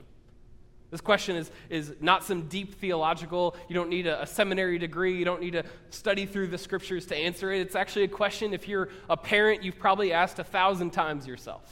This 0.89 1.01
question 1.01 1.35
is, 1.35 1.51
is 1.69 1.93
not 2.01 2.23
some 2.23 2.47
deep 2.49 2.75
theological, 2.75 3.55
you 3.69 3.75
don't 3.75 3.89
need 3.89 4.07
a, 4.07 4.23
a, 4.23 4.27
seminary 4.27 4.79
degree, 4.79 5.15
you 5.15 5.23
don't 5.23 5.41
need 5.41 5.53
to 5.53 5.63
study 5.91 6.25
through 6.25 6.47
the 6.47 6.57
scriptures 6.57 7.05
to 7.07 7.15
answer 7.15 7.51
it. 7.51 7.61
It's 7.61 7.75
actually 7.75 8.05
a 8.05 8.09
question, 8.09 8.55
if 8.55 8.67
you're 8.67 8.89
a 9.07 9.15
parent, 9.15 9.63
you've 9.63 9.77
probably 9.77 10.13
asked 10.13 10.39
a 10.39 10.43
thousand 10.43 10.91
times 10.91 11.27
yourself 11.27 11.71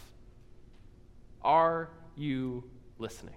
Are 1.43 1.89
you 2.15 2.63
listening? 2.99 3.35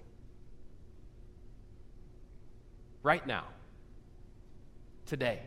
Right 3.01 3.25
now, 3.25 3.45
today, 5.07 5.41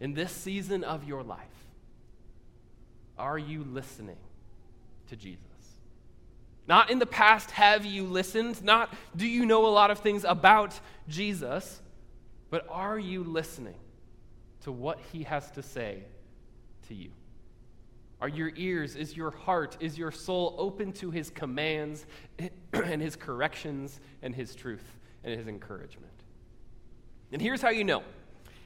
in 0.00 0.12
this 0.12 0.32
season 0.32 0.84
of 0.84 1.04
your 1.04 1.22
life, 1.22 1.40
are 3.18 3.38
you 3.38 3.64
listening 3.64 4.16
to 5.08 5.16
Jesus? 5.16 5.44
Not 6.66 6.90
in 6.90 6.98
the 6.98 7.06
past, 7.06 7.50
have 7.52 7.86
you 7.86 8.04
listened? 8.04 8.62
Not 8.62 8.94
do 9.16 9.26
you 9.26 9.46
know 9.46 9.66
a 9.66 9.68
lot 9.68 9.90
of 9.90 10.00
things 10.00 10.24
about 10.24 10.78
Jesus? 11.08 11.80
But 12.50 12.66
are 12.68 12.98
you 12.98 13.24
listening 13.24 13.76
to 14.62 14.72
what 14.72 14.98
he 15.12 15.22
has 15.24 15.50
to 15.52 15.62
say 15.62 16.02
to 16.88 16.94
you? 16.94 17.10
Are 18.20 18.28
your 18.28 18.50
ears, 18.56 18.96
is 18.96 19.16
your 19.16 19.30
heart, 19.30 19.76
is 19.80 19.96
your 19.96 20.10
soul 20.10 20.54
open 20.58 20.92
to 20.94 21.10
his 21.10 21.30
commands 21.30 22.04
and 22.72 23.00
his 23.00 23.16
corrections 23.16 24.00
and 24.22 24.34
his 24.34 24.54
truth 24.54 24.98
and 25.24 25.38
his 25.38 25.46
encouragement? 25.46 26.12
And 27.32 27.40
here's 27.40 27.62
how 27.62 27.70
you 27.70 27.84
know. 27.84 28.02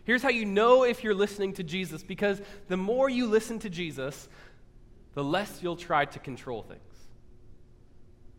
Here's 0.05 0.23
how 0.23 0.31
you 0.31 0.45
know 0.45 0.85
if 0.85 1.05
you're 1.05 1.15
listening 1.15 1.53
to 1.55 1.63
Jesus 1.63 2.03
because 2.03 2.41
the 2.69 2.77
more 2.77 3.09
you 3.09 3.27
listen 3.27 3.59
to 3.61 3.71
Jesus, 3.71 4.29
the 5.15 5.25
less 5.25 5.61
you'll 5.63 5.77
try 5.77 6.05
to 6.05 6.19
control 6.19 6.63
things. 6.63 6.81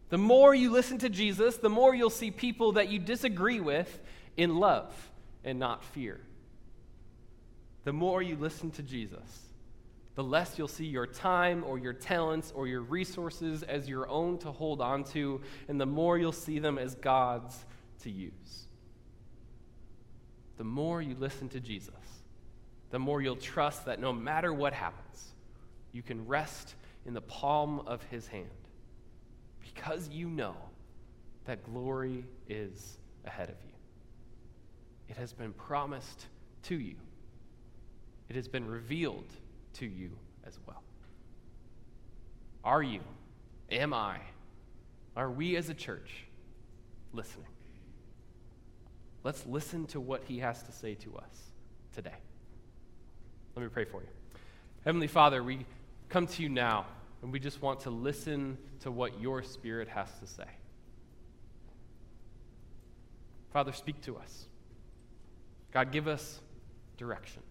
The 0.10 0.18
more 0.18 0.54
you 0.54 0.72
listen 0.72 1.00
to 1.00 1.10
Jesus, 1.10 1.58
the 1.58 1.70
more 1.70 1.96
you'll 1.96 2.10
see 2.10 2.32
people 2.32 2.74
that 2.74 2.90
you 2.90 3.00
disagree 3.00 3.60
with 3.60 4.00
in 4.38 4.58
love 4.58 4.94
and 5.44 5.60
not 5.60 5.84
fear. 5.84 6.20
The 7.84 7.94
more 7.94 8.22
you 8.22 8.36
listen 8.36 8.72
to 8.72 8.84
Jesus, 8.84 9.48
the 10.16 10.24
less 10.24 10.58
you'll 10.58 10.68
see 10.68 10.86
your 10.86 11.08
time 11.08 11.64
or 11.66 11.80
your 11.80 11.94
talents 11.94 12.54
or 12.56 12.68
your 12.68 12.82
resources 12.82 13.64
as 13.64 13.90
your 13.90 14.08
own 14.08 14.38
to 14.40 14.52
hold 14.52 14.82
on 14.82 15.04
to, 15.06 15.42
and 15.68 15.82
the 15.82 15.86
more 15.86 16.18
you'll 16.18 16.32
see 16.32 16.60
them 16.60 16.78
as 16.78 16.96
God's 16.96 17.66
to 18.04 18.12
use. 18.12 18.68
The 20.58 20.64
more 20.64 21.02
you 21.02 21.16
listen 21.18 21.50
to 21.50 21.60
Jesus, 21.60 21.96
the 22.92 23.00
more 23.00 23.22
you'll 23.22 23.36
trust 23.36 23.86
that 23.86 24.00
no 24.00 24.14
matter 24.14 24.54
what 24.54 24.74
happens, 24.74 25.33
you 25.94 26.02
can 26.02 26.28
rest 26.28 26.76
in 27.06 27.14
the 27.14 27.22
palm 27.22 27.82
of 27.88 28.04
his 28.04 28.28
hand 28.28 28.50
because 29.62 30.10
you 30.10 30.28
know 30.28 30.56
that 31.46 31.64
glory 31.64 32.26
is 32.50 32.98
ahead 33.26 33.50
of 33.50 33.56
you. 33.66 33.74
It 35.10 35.18
has 35.18 35.32
been 35.32 35.54
promised 35.54 36.28
to 36.64 36.76
you, 36.76 36.96
it 38.30 38.36
has 38.36 38.48
been 38.48 38.68
revealed 38.68 39.32
to 39.74 39.86
you 39.86 40.12
as 40.46 40.58
well. 40.68 40.82
Are 42.64 42.82
you, 42.82 43.02
am 43.72 43.94
I, 43.94 44.18
are 45.16 45.30
we 45.30 45.56
as 45.58 45.70
a 45.70 45.74
church 45.74 46.26
listening? 47.12 47.48
Let's 49.24 49.46
listen 49.46 49.86
to 49.88 50.00
what 50.00 50.24
he 50.26 50.40
has 50.40 50.64
to 50.64 50.72
say 50.72 50.96
to 50.96 51.18
us 51.18 51.52
today. 51.94 52.12
Let 53.56 53.64
me 53.64 53.70
pray 53.70 53.86
for 53.86 54.02
you. 54.02 54.08
Heavenly 54.84 55.08
Father, 55.08 55.44
we 55.44 55.66
come 56.14 56.28
to 56.28 56.44
you 56.44 56.50
now. 56.50 56.86
And 57.24 57.32
we 57.32 57.40
just 57.40 57.60
want 57.64 57.80
to 57.82 57.90
listen 57.90 58.60
to 58.82 58.92
what 58.92 59.20
your 59.20 59.42
Spirit 59.42 59.88
has 59.88 60.08
to 60.20 60.28
say. 60.28 60.46
Father, 63.52 63.72
speak 63.72 64.00
to 64.02 64.18
us. 64.18 64.46
God, 65.72 65.92
give 65.92 66.08
us 66.08 66.40
direction. 66.98 67.42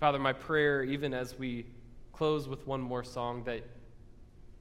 Father, 0.00 0.18
my 0.18 0.32
prayer, 0.32 0.82
even 0.82 1.14
as 1.14 1.38
we 1.38 1.66
close 2.12 2.48
with 2.48 2.66
one 2.66 2.80
more 2.80 3.04
song, 3.04 3.44
that, 3.44 3.62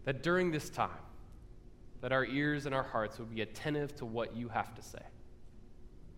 that 0.04 0.22
during 0.22 0.52
this 0.52 0.70
time, 0.70 0.90
that 2.02 2.12
our 2.12 2.26
ears 2.26 2.68
and 2.68 2.76
our 2.76 2.84
hearts 2.84 3.18
would 3.18 3.34
be 3.34 3.42
attentive 3.42 3.96
to 3.96 4.06
what 4.06 4.36
you 4.36 4.50
have 4.50 4.76
to 4.76 4.84
say. 4.84 5.02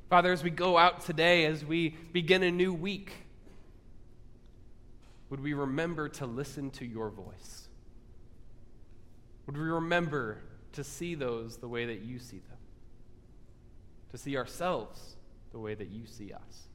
Father, 0.10 0.34
as 0.34 0.44
we 0.44 0.50
go 0.50 0.78
out 0.78 1.00
today, 1.06 1.46
as 1.46 1.64
we 1.64 1.96
begin 2.12 2.44
a 2.44 2.52
new 2.52 2.74
week, 2.74 3.14
would 5.30 5.42
we 5.42 5.54
remember 5.54 6.08
to 6.10 6.26
listen 6.26 6.72
to 6.72 6.86
your 6.86 7.10
voice? 7.10 7.68
Would 9.46 9.58
we 9.58 9.64
remember 9.64 10.40
to 10.74 10.84
see 10.84 11.16
those 11.16 11.58
the 11.58 11.68
way 11.68 11.86
that 11.86 12.02
you 12.02 12.20
see 12.20 12.40
them? 12.40 12.58
To 14.12 14.18
see 14.18 14.38
ourselves 14.38 15.18
the 15.52 15.60
way 15.60 15.74
that 15.74 15.90
you 15.90 16.06
see 16.06 16.34
us? 16.34 16.68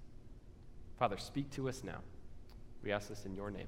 Father, 0.98 1.18
speak 1.18 1.50
to 1.52 1.68
us 1.68 1.82
now. 1.82 1.98
We 2.82 2.92
ask 2.92 3.08
this 3.08 3.24
in 3.24 3.34
your 3.34 3.50
name. 3.50 3.66